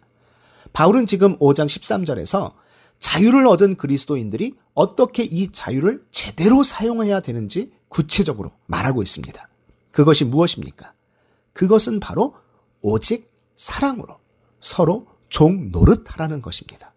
바울은 0.73 1.07
지금 1.07 1.39
5장 1.39 1.67
13절에서 1.67 2.53
자유를 2.99 3.47
얻은 3.47 3.77
그리스도인들이 3.77 4.55
어떻게 4.75 5.23
이 5.23 5.51
자유를 5.53 6.05
제대로 6.11 6.63
사용해야 6.63 7.21
되는지 7.21 7.71
구체적으로 7.89 8.53
말하고 8.67 9.03
있습니다. 9.03 9.49
그것이 9.93 10.25
무엇입니까? 10.25 10.93
그것은 11.53 12.01
바로 12.01 12.35
오직 12.83 13.31
사랑으로 13.57 14.19
서로 14.61 15.07
종 15.29 15.71
노릇하라는 15.71 16.43
것입니다. 16.43 16.95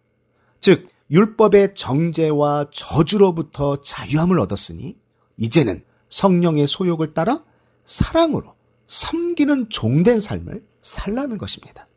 즉, 0.60 0.88
율법의 1.12 1.76
정죄와 1.76 2.68
저주로부터 2.72 3.82
자유함을 3.82 4.40
얻었으니 4.40 4.98
이제는 5.38 5.84
성령의 6.10 6.68
소욕을 6.68 7.14
따라 7.14 7.44
사랑으로 7.84 8.56
섬기는 8.88 9.70
종된 9.70 10.20
삶을 10.20 10.64
살라는 10.82 11.38
것입니다. 11.38 11.88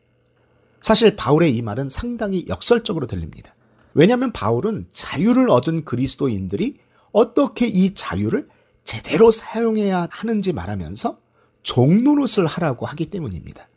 사실 0.81 1.15
바울의 1.15 1.55
이 1.55 1.61
말은 1.61 1.89
상당히 1.89 2.45
역설적으로 2.47 3.07
들립니다. 3.07 3.55
왜냐하면 3.93 4.31
바울은 4.33 4.87
자유를 4.89 5.49
얻은 5.49 5.85
그리스도인들이 5.85 6.77
어떻게 7.11 7.67
이 7.67 7.93
자유를 7.93 8.47
제대로 8.83 9.31
사용해야 9.31 10.07
하는지 10.11 10.53
말하면서 10.53 11.17
종노릇을 11.63 12.45
하라고 12.45 12.85
하기 12.85 13.09
때문입니다. 13.09 13.67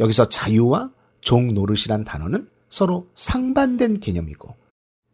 여기서 0.00 0.28
자유와 0.28 0.90
종 1.24 1.48
노릇이란 1.48 2.04
단어는 2.04 2.48
서로 2.68 3.08
상반된 3.14 4.00
개념이고 4.00 4.54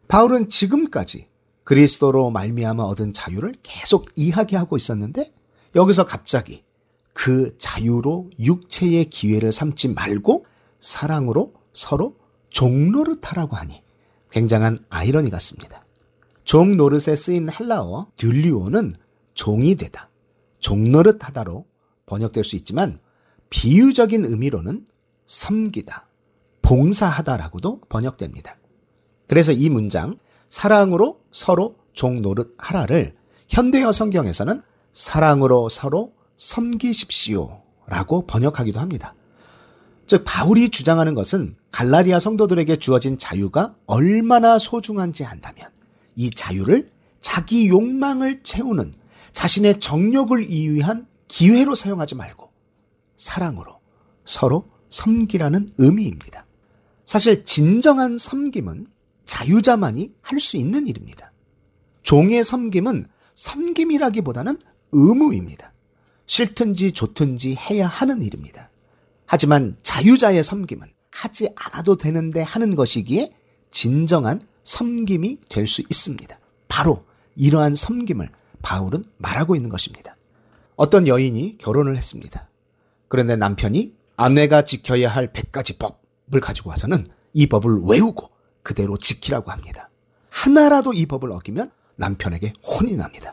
바울은 0.09 0.49
지금까지 0.49 1.29
그리스도로 1.63 2.31
말미암아 2.31 2.83
얻은 2.83 3.13
자유를 3.13 3.55
계속 3.63 4.07
이야기하고 4.17 4.77
있었는데 4.77 5.33
여기서 5.77 6.05
갑자기 6.05 6.65
그 7.13 7.57
자유로 7.59 8.31
육체의 8.41 9.05
기회를 9.05 9.53
삼지 9.53 9.91
말고 9.91 10.47
사랑으로 10.81 11.55
서로 11.73 12.17
종노릇하라고 12.51 13.55
하니 13.55 13.83
굉장한 14.33 14.79
아이러니 14.89 15.31
같습니다. 15.31 15.85
종노릇에 16.43 17.15
쓰인 17.15 17.49
헬라어 17.51 18.09
듈리오는 18.17 18.93
종이 19.35 19.77
되다, 19.77 20.11
종노릇하다로 20.59 21.67
번역될 22.07 22.43
수 22.43 22.57
있지만 22.57 22.99
비유적인 23.51 24.25
의미로는 24.25 24.85
섬기다, 25.31 26.09
봉사하다라고도 26.61 27.83
번역됩니다. 27.89 28.57
그래서 29.29 29.53
이 29.53 29.71
문장 29.71 30.19
사랑으로 30.49 31.21
서로 31.31 31.77
종노릇 31.93 32.55
하라를 32.59 33.15
현대어 33.49 33.93
성경에서는 33.93 34.61
사랑으로 34.93 35.69
서로 35.69 36.15
섬기십시오 36.37 37.63
라고 37.87 38.27
번역하기도 38.27 38.81
합니다. 38.81 39.15
즉 40.07 40.25
바울이 40.27 40.69
주장하는 40.69 41.15
것은 41.15 41.55
갈라디아 41.71 42.19
성도들에게 42.19 42.77
주어진 42.79 43.17
자유가 43.17 43.77
얼마나 43.87 44.59
소중한지 44.59 45.25
안다면 45.25 45.71
이 46.17 46.33
자유를 46.33 46.91
자기 47.21 47.69
욕망을 47.69 48.43
채우는 48.43 48.93
자신의 49.31 49.79
정욕을 49.79 50.51
이유한 50.51 51.07
기회로 51.29 51.77
사용하지 51.77 52.17
말고 52.17 52.51
사랑으로 53.17 53.79
서로 54.25 54.65
섬기라는 54.91 55.73
의미입니다. 55.79 56.47
사실 57.07 57.45
진정한 57.45 58.19
섬김은 58.19 58.87
자유자만이 59.25 60.13
할 60.23 60.39
수 60.41 60.57
있는 60.57 60.87
일입니다. 60.87 61.33
종의 62.03 62.45
섬김은 62.45 63.07
섬김이라기보다는 63.35 64.59
의무입니다. 64.93 65.73
싫든지 66.27 66.93
좋든지 66.93 67.57
해야 67.57 67.87
하는 67.87 68.23
일입니다. 68.23 68.71
하지만 69.27 69.77
자유자의 69.83 70.43
섬김은 70.43 70.89
하지 71.11 71.49
않아도 71.55 71.97
되는데 71.97 72.43
하는 72.43 72.75
것이기에 72.77 73.33
진정한 73.71 74.41
섬김이 74.65 75.39
될 75.49 75.67
수 75.67 75.83
있습니다. 75.83 76.39
바로 76.69 77.05
이러한 77.37 77.75
섬김을 77.75 78.31
바울은 78.63 79.05
말하고 79.19 79.57
있는 79.57 79.71
것입니다. 79.71 80.17
어떤 80.77 81.07
여인이 81.07 81.59
결혼을 81.59 81.97
했습니다. 81.97 82.49
그런데 83.09 83.37
남편이 83.37 83.95
아내가 84.21 84.65
지켜야 84.65 85.09
할 85.09 85.33
100가지 85.33 85.79
법을 85.79 86.43
가지고 86.43 86.69
와서는 86.69 87.09
이 87.33 87.47
법을 87.47 87.85
외우고 87.85 88.29
그대로 88.63 88.99
지키라고 88.99 89.51
합니다. 89.51 89.89
하나라도 90.29 90.93
이 90.93 91.07
법을 91.07 91.33
어기면 91.33 91.71
남편에게 91.97 92.53
혼이 92.63 92.97
납니다. 92.97 93.33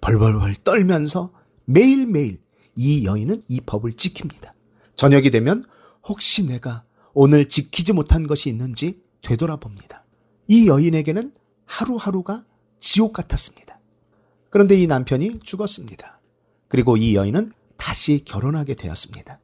벌벌벌 0.00 0.56
떨면서 0.64 1.32
매일매일 1.66 2.42
이 2.74 3.06
여인은 3.06 3.44
이 3.46 3.60
법을 3.60 3.92
지킵니다. 3.92 4.50
저녁이 4.96 5.30
되면 5.30 5.64
혹시 6.02 6.44
내가 6.44 6.82
오늘 7.12 7.48
지키지 7.48 7.92
못한 7.92 8.26
것이 8.26 8.48
있는지 8.48 9.00
되돌아봅니다. 9.22 10.04
이 10.48 10.66
여인에게는 10.66 11.32
하루하루가 11.64 12.44
지옥 12.80 13.12
같았습니다. 13.12 13.78
그런데 14.50 14.74
이 14.74 14.88
남편이 14.88 15.38
죽었습니다. 15.44 16.20
그리고 16.66 16.96
이 16.96 17.14
여인은 17.14 17.52
다시 17.76 18.24
결혼하게 18.24 18.74
되었습니다. 18.74 19.38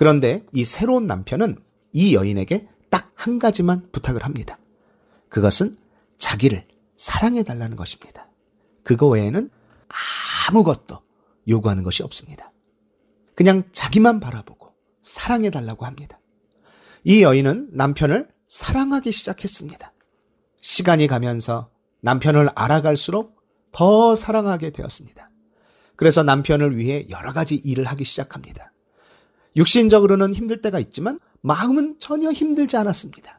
그런데 0.00 0.46
이 0.54 0.64
새로운 0.64 1.06
남편은 1.06 1.58
이 1.92 2.14
여인에게 2.14 2.66
딱 2.88 3.10
한 3.20 3.38
가지만 3.38 3.86
부탁을 3.92 4.24
합니다. 4.24 4.58
그것은 5.28 5.74
자기를 6.16 6.66
사랑해 6.96 7.42
달라는 7.42 7.76
것입니다. 7.76 8.30
그거 8.82 9.08
외에는 9.08 9.50
아무것도 10.48 11.02
요구하는 11.46 11.82
것이 11.82 12.02
없습니다. 12.02 12.50
그냥 13.34 13.64
자기만 13.72 14.20
바라보고 14.20 14.72
사랑해 15.02 15.50
달라고 15.50 15.84
합니다. 15.84 16.18
이 17.04 17.22
여인은 17.22 17.72
남편을 17.72 18.28
사랑하기 18.48 19.12
시작했습니다. 19.12 19.92
시간이 20.62 21.08
가면서 21.08 21.70
남편을 22.00 22.48
알아갈수록 22.54 23.36
더 23.70 24.16
사랑하게 24.16 24.70
되었습니다. 24.70 25.30
그래서 25.96 26.22
남편을 26.22 26.78
위해 26.78 27.04
여러 27.10 27.34
가지 27.34 27.56
일을 27.56 27.84
하기 27.84 28.04
시작합니다. 28.04 28.72
육신적으로는 29.56 30.34
힘들 30.34 30.60
때가 30.62 30.78
있지만 30.78 31.18
마음은 31.42 31.98
전혀 31.98 32.30
힘들지 32.32 32.76
않았습니다. 32.76 33.38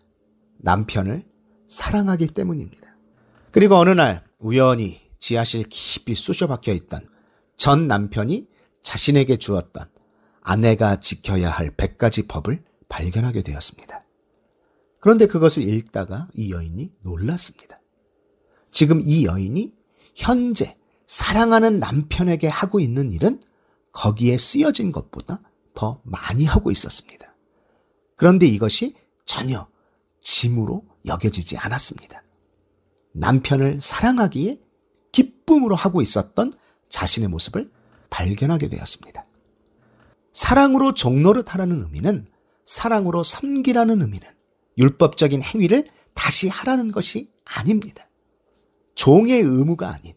남편을 0.57 1.26
사랑하기 1.68 2.28
때문입니다. 2.28 2.95
그리고 3.51 3.76
어느 3.76 3.91
날 3.91 4.24
우연히 4.39 5.01
지하실 5.18 5.66
깊이 5.70 6.16
쑤셔 6.16 6.47
박혀 6.47 6.74
있던 6.74 7.07
전 7.55 7.88
남편이 7.88 8.47
자신에게 8.82 9.38
주었던 9.38 9.86
아내가 10.41 10.99
지켜야 10.99 11.49
할 11.49 11.76
100가지 11.76 12.28
법을 12.28 12.64
발견하게 12.89 13.43
되었습니다. 13.43 14.03
그런데 14.99 15.28
그것을 15.28 15.64
읽다가 15.64 16.28
이 16.34 16.51
여인이 16.51 16.91
놀랐습니다. 17.01 17.80
지금 18.70 19.01
이 19.01 19.26
여인이 19.26 19.74
현재 20.16 20.78
사랑하는 21.05 21.80
남편에게 21.80 22.47
하고 22.47 22.80
있는 22.80 23.12
일은 23.12 23.41
거기에 23.91 24.38
쓰여진 24.38 24.91
것보다 24.91 25.41
더 25.74 26.01
많이 26.03 26.45
하고 26.45 26.72
있었습니다. 26.72 27.36
그런데 28.15 28.45
이것이 28.45 28.95
전혀 29.26 29.67
짐으로 30.19 30.84
여겨지지 31.05 31.57
않았습니다. 31.57 32.24
남편을 33.13 33.82
사랑하기에 33.82 34.59
기쁨으로 35.11 35.76
하고 35.76 36.01
있었던 36.01 36.51
자신의 36.89 37.30
모습을 37.30 37.72
발견하게 38.09 38.69
되었습니다. 38.69 39.26
사랑으로 40.34 40.93
종노릇 40.93 41.53
하라는 41.53 41.84
의미는 41.84 42.28
사랑으로 42.65 43.24
섬기라는 43.24 44.01
의미는 44.01 44.28
율법적인 44.78 45.41
행위를 45.41 45.88
다시 46.13 46.47
하라는 46.47 46.91
것이 46.91 47.32
아닙니다. 47.43 48.07
종의 48.95 49.41
의무가 49.41 49.89
아닌 49.89 50.13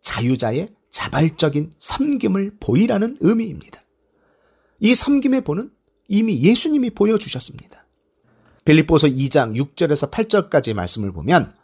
자유자의 0.00 0.68
자발적인 0.90 1.70
섬김을 1.78 2.56
보이라는 2.60 3.18
의미입니다. 3.20 3.83
이 4.84 4.94
섬김의 4.94 5.44
본은 5.44 5.70
이미 6.08 6.42
예수님이 6.42 6.90
보여주셨습니다. 6.90 7.86
빌립보서 8.66 9.06
2장 9.06 9.56
6절에서 9.56 10.10
8절까지 10.10 10.74
말씀을 10.74 11.10
보면 11.10 11.54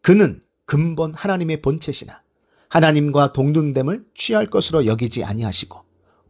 그는 0.00 0.40
근본 0.64 1.12
하나님의 1.12 1.60
본체시나 1.60 2.22
하나님과 2.70 3.34
동등됨을 3.34 4.06
취할 4.14 4.46
것으로 4.46 4.86
여기지 4.86 5.22
아니하시고 5.22 5.78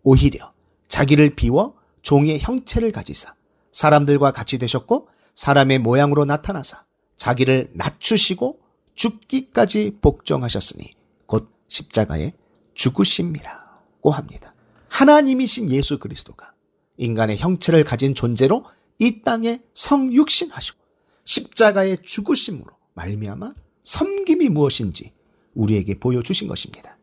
오히려 0.03 0.53
자기를 0.89 1.37
비워 1.37 1.77
종의 2.03 2.41
형체를 2.41 2.91
가지사 2.91 3.37
사람들과 3.71 4.33
같이 4.33 4.59
되셨고 4.59 5.09
사람의 5.37 5.79
모양으로 5.79 6.25
나타나사 6.25 6.87
자기를 7.15 7.71
낮추시고 7.75 8.59
죽기까지 8.97 9.99
복종하셨으니 10.01 10.91
곧 11.27 11.53
십자가의 11.69 12.33
죽으심이라고 12.75 14.11
합니다. 14.11 14.56
하나님이신 14.89 15.71
예수 15.71 15.99
그리스도가 15.99 16.53
인간의 16.97 17.39
형체를 17.39 17.85
가진 17.85 18.15
존재로 18.15 18.65
이 18.99 19.23
땅에 19.23 19.61
성육신하시고 19.75 20.79
십자가의 21.25 21.99
죽으심으로 22.03 22.67
말미암아 22.95 23.55
섬김이 23.85 24.49
무엇인지 24.49 25.13
우리에게 25.55 25.99
보여주신 25.99 26.49
것입니다. 26.49 26.99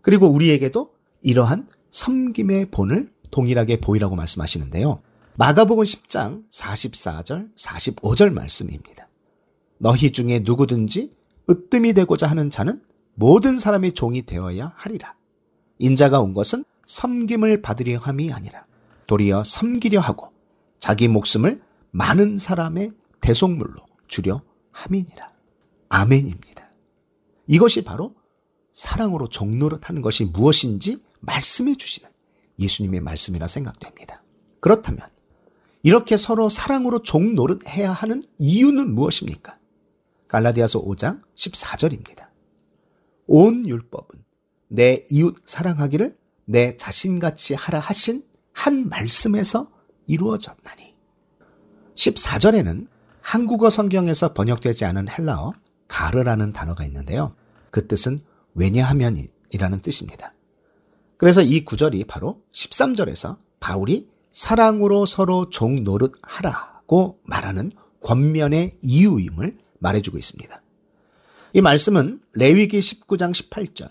그리고 0.00 0.28
우리에게도 0.28 0.94
이러한 1.22 1.68
섬김의 1.90 2.70
본을 2.70 3.12
동일하게 3.30 3.80
보이라고 3.80 4.16
말씀하시는데요. 4.16 5.02
마가복음 5.34 5.84
10장 5.84 6.48
44절, 6.50 7.54
45절 7.56 8.32
말씀입니다. 8.32 9.08
너희 9.78 10.12
중에 10.12 10.40
누구든지 10.40 11.12
으뜸이 11.48 11.94
되고자 11.94 12.26
하는 12.26 12.50
자는 12.50 12.82
모든 13.14 13.58
사람의 13.58 13.92
종이 13.92 14.22
되어야 14.22 14.72
하리라. 14.76 15.14
인자가 15.78 16.20
온 16.20 16.34
것은 16.34 16.64
섬김을 16.86 17.62
받으려 17.62 17.98
함이 17.98 18.32
아니라 18.32 18.66
도리어 19.06 19.44
섬기려 19.44 20.00
하고 20.00 20.32
자기 20.78 21.08
목숨을 21.08 21.60
많은 21.90 22.38
사람의 22.38 22.92
대속물로 23.20 23.74
주려 24.06 24.42
함이니라. 24.72 25.32
아멘입니다. 25.88 26.70
이것이 27.46 27.84
바로 27.84 28.14
사랑으로 28.72 29.28
종노릇하는 29.28 30.00
것이 30.02 30.24
무엇인지 30.24 31.02
말씀해 31.20 31.76
주시는 31.76 32.10
예수님의 32.58 33.00
말씀이라 33.00 33.46
생각됩니다. 33.46 34.22
그렇다면 34.60 35.06
이렇게 35.82 36.16
서로 36.16 36.48
사랑으로 36.48 37.02
종노릇해야 37.02 37.92
하는 37.92 38.22
이유는 38.38 38.94
무엇입니까? 38.94 39.58
갈라디아서 40.28 40.82
5장 40.82 41.20
14절입니다. 41.34 42.28
온 43.26 43.66
율법은 43.66 44.24
내 44.68 45.04
이웃 45.10 45.36
사랑하기를 45.44 46.16
내 46.44 46.76
자신같이 46.76 47.54
하라 47.54 47.80
하신 47.80 48.24
한 48.52 48.88
말씀에서 48.88 49.70
이루어졌나니. 50.06 50.94
14절에는 51.94 52.86
한국어 53.20 53.70
성경에서 53.70 54.32
번역되지 54.32 54.84
않은 54.84 55.08
헬라어 55.08 55.52
가르라는 55.88 56.52
단어가 56.52 56.84
있는데요. 56.84 57.34
그 57.70 57.86
뜻은 57.86 58.18
왜냐하면이라는 58.54 59.80
뜻입니다. 59.82 60.34
그래서 61.16 61.40
이 61.40 61.64
구절이 61.64 62.04
바로 62.04 62.42
13절에서 62.52 63.38
바울이 63.60 64.08
사랑으로 64.32 65.06
서로 65.06 65.50
종 65.50 65.84
노릇 65.84 66.14
하라고 66.22 67.20
말하는 67.22 67.70
권면의 68.02 68.74
이유임을 68.82 69.56
말해주고 69.78 70.18
있습니다. 70.18 70.62
이 71.54 71.60
말씀은 71.60 72.20
레위기 72.34 72.80
19장 72.80 73.32
18절 73.32 73.90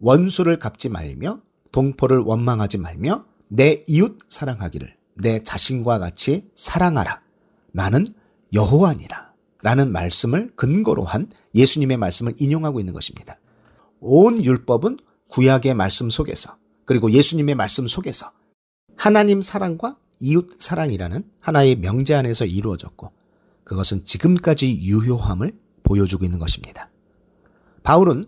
원수를 0.00 0.58
갚지 0.58 0.88
말며 0.88 1.40
동포를 1.76 2.20
원망하지 2.20 2.78
말며 2.78 3.26
내 3.48 3.84
이웃 3.86 4.18
사랑하기를 4.30 4.96
내 5.16 5.42
자신과 5.42 5.98
같이 5.98 6.48
사랑하라. 6.54 7.20
나는 7.72 8.06
여호와니라. 8.54 9.34
라는 9.62 9.92
말씀을 9.92 10.52
근거로 10.56 11.04
한 11.04 11.28
예수님의 11.54 11.98
말씀을 11.98 12.34
인용하고 12.38 12.80
있는 12.80 12.94
것입니다. 12.94 13.38
온 14.00 14.42
율법은 14.42 14.98
구약의 15.28 15.74
말씀 15.74 16.08
속에서 16.08 16.56
그리고 16.86 17.10
예수님의 17.10 17.54
말씀 17.56 17.86
속에서 17.86 18.32
하나님 18.96 19.42
사랑과 19.42 19.98
이웃 20.18 20.48
사랑이라는 20.58 21.24
하나의 21.40 21.76
명제 21.76 22.14
안에서 22.14 22.46
이루어졌고 22.46 23.12
그것은 23.64 24.04
지금까지 24.04 24.80
유효함을 24.80 25.52
보여주고 25.82 26.24
있는 26.24 26.38
것입니다. 26.38 26.88
바울은 27.82 28.26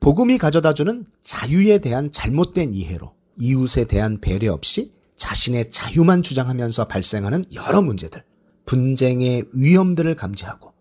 복음이 0.00 0.38
가져다 0.38 0.74
주는 0.74 1.04
자유에 1.20 1.78
대한 1.78 2.10
잘못된 2.10 2.74
이해로 2.74 3.14
이웃에 3.36 3.84
대한 3.86 4.20
배려 4.20 4.52
없이 4.52 4.92
자신의 5.16 5.70
자유만 5.70 6.22
주장하면서 6.22 6.86
발생하는 6.86 7.44
여러 7.54 7.82
문제들, 7.82 8.22
분쟁의 8.66 9.44
위험들을 9.52 10.14
감지하고 10.14 10.72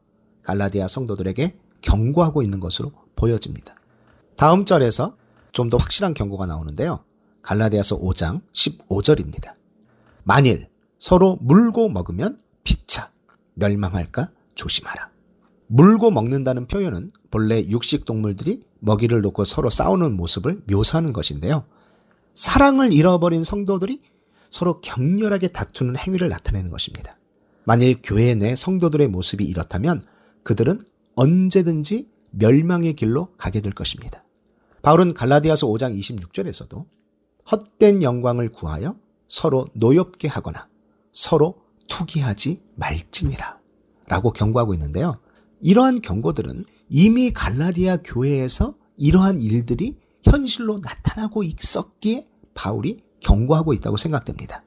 갈라디아 0.43 0.87
성도들에게 0.87 1.55
경고하고 1.81 2.41
있는 2.43 2.59
것으로 2.59 2.91
보여집니다. 3.15 3.75
다음 4.35 4.65
절에서 4.65 5.17
좀 5.51 5.69
더 5.69 5.77
확실한 5.77 6.13
경고가 6.13 6.45
나오는데요. 6.45 7.03
갈라디아서 7.41 7.97
5장 7.97 8.41
15절입니다. 8.53 9.55
만일 10.23 10.69
서로 10.99 11.37
물고 11.41 11.89
먹으면 11.89 12.37
피차 12.63 13.11
멸망할까 13.55 14.29
조심하라. 14.53 15.09
물고 15.67 16.11
먹는다는 16.11 16.67
표현은 16.67 17.11
본래 17.31 17.59
육식 17.67 18.05
동물들이 18.05 18.61
먹이를 18.79 19.21
놓고 19.21 19.43
서로 19.43 19.69
싸우는 19.69 20.15
모습을 20.15 20.61
묘사하는 20.67 21.13
것인데요. 21.13 21.65
사랑을 22.33 22.93
잃어버린 22.93 23.43
성도들이 23.43 24.01
서로 24.49 24.79
격렬하게 24.81 25.49
다투는 25.49 25.97
행위를 25.97 26.29
나타내는 26.29 26.69
것입니다. 26.69 27.17
만일 27.65 27.97
교회 28.01 28.33
내 28.35 28.55
성도들의 28.55 29.07
모습이 29.09 29.43
이렇다면 29.43 30.05
그들은 30.43 30.81
언제든지 31.15 32.07
멸망의 32.31 32.93
길로 32.93 33.33
가게 33.37 33.61
될 33.61 33.73
것입니다. 33.73 34.23
바울은 34.81 35.13
갈라디아서 35.13 35.67
5장 35.67 35.97
26절에서도 35.99 36.85
헛된 37.51 38.03
영광을 38.03 38.51
구하여 38.51 38.95
서로 39.27 39.65
노엽게 39.73 40.27
하거나 40.27 40.69
서로 41.11 41.61
투기하지 41.87 42.61
말지니라 42.75 43.59
라고 44.07 44.31
경고하고 44.31 44.73
있는데요. 44.73 45.19
이러한 45.59 46.01
경고들은 46.01 46.65
이미 46.89 47.31
갈라디아 47.31 47.97
교회에서 47.97 48.75
이러한 48.97 49.41
일들이 49.41 49.97
현실로 50.23 50.79
나타나고 50.79 51.43
있었기에 51.43 52.27
바울이 52.53 53.03
경고하고 53.19 53.73
있다고 53.73 53.97
생각됩니다. 53.97 54.63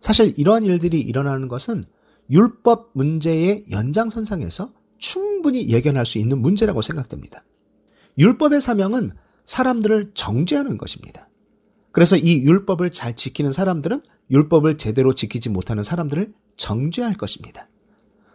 사실 0.00 0.34
이러한 0.38 0.64
일들이 0.64 1.00
일어나는 1.00 1.48
것은 1.48 1.82
율법 2.30 2.90
문제의 2.94 3.64
연장선상에서 3.70 4.72
충분히 4.98 5.68
예견할 5.68 6.06
수 6.06 6.18
있는 6.18 6.40
문제라고 6.40 6.82
생각됩니다. 6.82 7.44
율법의 8.18 8.60
사명은 8.60 9.10
사람들을 9.44 10.12
정죄하는 10.14 10.78
것입니다. 10.78 11.28
그래서 11.92 12.16
이 12.16 12.42
율법을 12.44 12.92
잘 12.92 13.14
지키는 13.14 13.52
사람들은 13.52 14.02
율법을 14.30 14.76
제대로 14.76 15.14
지키지 15.14 15.48
못하는 15.48 15.82
사람들을 15.82 16.32
정죄할 16.56 17.14
것입니다. 17.14 17.68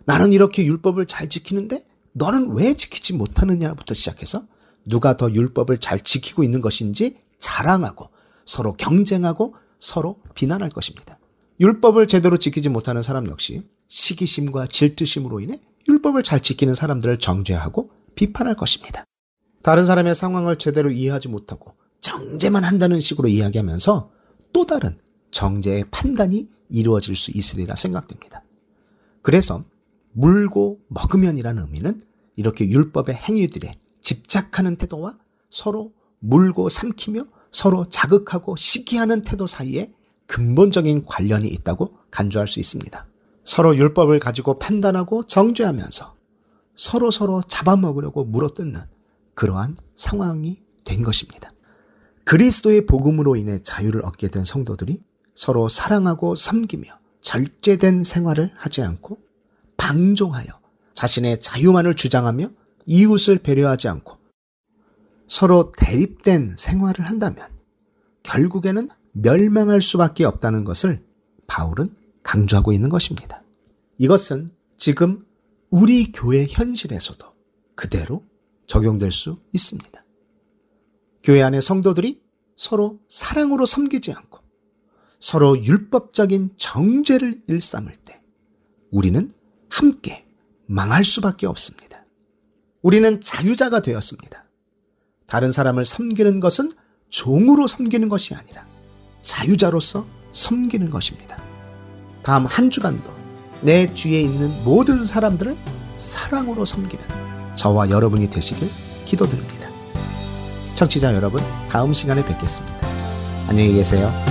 나는 0.06 0.34
이렇게 0.34 0.66
율법을 0.66 1.06
잘 1.06 1.30
지키는데 1.30 1.86
너는 2.14 2.52
왜 2.52 2.74
지키지 2.74 3.14
못하느냐부터 3.14 3.94
시작해서 3.94 4.46
누가 4.86 5.16
더 5.16 5.32
율법을 5.32 5.78
잘 5.78 6.00
지키고 6.00 6.44
있는 6.44 6.62
것인지 6.62 7.18
자랑하고 7.38 8.10
서로 8.46 8.74
경쟁하고 8.74 9.56
서로 9.80 10.22
비난할 10.36 10.70
것입니다. 10.70 11.18
율법을 11.60 12.08
제대로 12.08 12.38
지키지 12.38 12.70
못하는 12.70 13.02
사람 13.02 13.28
역시 13.28 13.68
시기심과 13.88 14.68
질투심으로 14.68 15.42
인해 15.42 15.60
율법을 15.88 16.24
잘 16.24 16.40
지키는 16.40 16.76
사람들을 16.76 17.20
정죄하고 17.20 17.92
비판할 18.16 18.56
것입니다. 18.56 19.06
다른 19.62 19.86
사람의 19.86 20.16
상황을 20.16 20.58
제대로 20.58 20.90
이해하지 20.90 21.28
못하고 21.28 21.76
정죄만 22.02 22.64
한다는 22.64 23.00
식으로 23.00 23.28
이야기하면서 23.28 24.12
또 24.54 24.66
다른 24.66 24.98
정죄의 25.30 25.86
판단이 25.92 26.50
이루어질 26.70 27.16
수 27.16 27.32
있으리라 27.32 27.76
생각됩니다. 27.76 28.44
그래서 29.22 29.64
물고 30.14 30.80
먹으면이라는 30.88 31.64
의미는 31.64 32.02
이렇게 32.36 32.68
율법의 32.68 33.16
행위들에 33.16 33.76
집착하는 34.02 34.76
태도와 34.76 35.18
서로 35.50 35.94
물고 36.20 36.70
삼키며 36.70 37.26
서로 37.52 37.86
자극하고 37.86 38.56
시기하는 38.56 39.22
태도 39.22 39.48
사이에 39.48 39.94
근본적인 40.28 41.06
관련이 41.06 41.48
있다고 41.48 41.98
간주할 42.10 42.48
수 42.48 42.60
있습니다. 42.60 43.06
서로 43.44 43.76
율법을 43.76 44.20
가지고 44.20 44.60
판단하고 44.60 45.26
정죄하면서 45.26 46.16
서로 46.76 47.12
서로 47.12 47.42
잡아먹으려고 47.44 48.24
물어뜯는 48.24 48.82
그러한 49.34 49.76
상황이 49.96 50.62
된 50.86 51.04
것입니다. 51.04 51.52
그리스도의 52.24 52.86
복음으로 52.86 53.36
인해 53.36 53.62
자유를 53.62 54.06
얻게 54.06 54.30
된 54.30 54.44
성도들이 54.44 55.04
서로 55.36 55.68
사랑하고 55.68 56.36
섬기며 56.36 56.98
절제된 57.20 58.04
생활을 58.04 58.52
하지 58.56 58.82
않고 58.82 59.20
방종하여 59.82 60.48
자신의 60.94 61.40
자유만을 61.40 61.96
주장하며 61.96 62.52
이웃을 62.86 63.40
배려하지 63.40 63.88
않고 63.88 64.16
서로 65.28 65.72
대립된 65.76 66.56
생활을 66.56 67.08
한다면 67.08 67.50
결국에는 68.22 68.90
멸망할 69.14 69.82
수밖에 69.82 70.24
없다는 70.24 70.66
것을 70.66 71.04
바울은 71.48 71.96
강조하고 72.22 72.74
있는 72.74 72.90
것입니다. 72.90 73.44
이것은 73.98 74.48
지금 74.78 75.26
우리 75.72 76.12
교회 76.12 76.46
현실에서도 76.48 77.26
그대로 77.76 78.24
적용될 78.68 79.12
수 79.12 79.40
있습니다. 79.52 80.06
교회 81.24 81.42
안의 81.42 81.64
성도들이 81.64 82.22
서로 82.56 83.00
사랑으로 83.10 83.66
섬기지 83.66 84.14
않고 84.14 84.42
서로 85.20 85.58
율법적인 85.64 86.52
정죄를 86.58 87.42
일삼을 87.48 87.94
때 88.06 88.22
우리는 88.92 89.32
함께 89.72 90.26
망할 90.68 91.04
수밖에 91.04 91.48
없습니다. 91.48 92.06
우리는 92.82 93.22
자유자가 93.22 93.82
되었습니다. 93.82 94.46
다른 95.28 95.52
사람을 95.52 95.86
섬기는 95.86 96.40
것은 96.40 96.72
종으로 97.10 97.68
섬기는 97.68 98.10
것이 98.10 98.36
아니라 98.36 98.66
자유자로서 99.22 100.06
섬기는 100.34 100.90
것입니다. 100.90 101.42
다음 102.24 102.46
한 102.46 102.70
주간도 102.70 103.10
내 103.62 103.92
주위에 103.94 104.22
있는 104.22 104.52
모든 104.64 105.04
사람들을 105.04 105.56
사랑으로 105.96 106.66
섬기는 106.66 107.04
저와 107.56 107.90
여러분이 107.90 108.30
되시길 108.30 108.68
기도드립니다. 109.06 109.70
청취자 110.76 111.14
여러분, 111.14 111.42
다음 111.70 111.94
시간에 111.94 112.26
뵙겠습니다. 112.26 112.88
안녕히 113.48 113.74
계세요. 113.74 114.31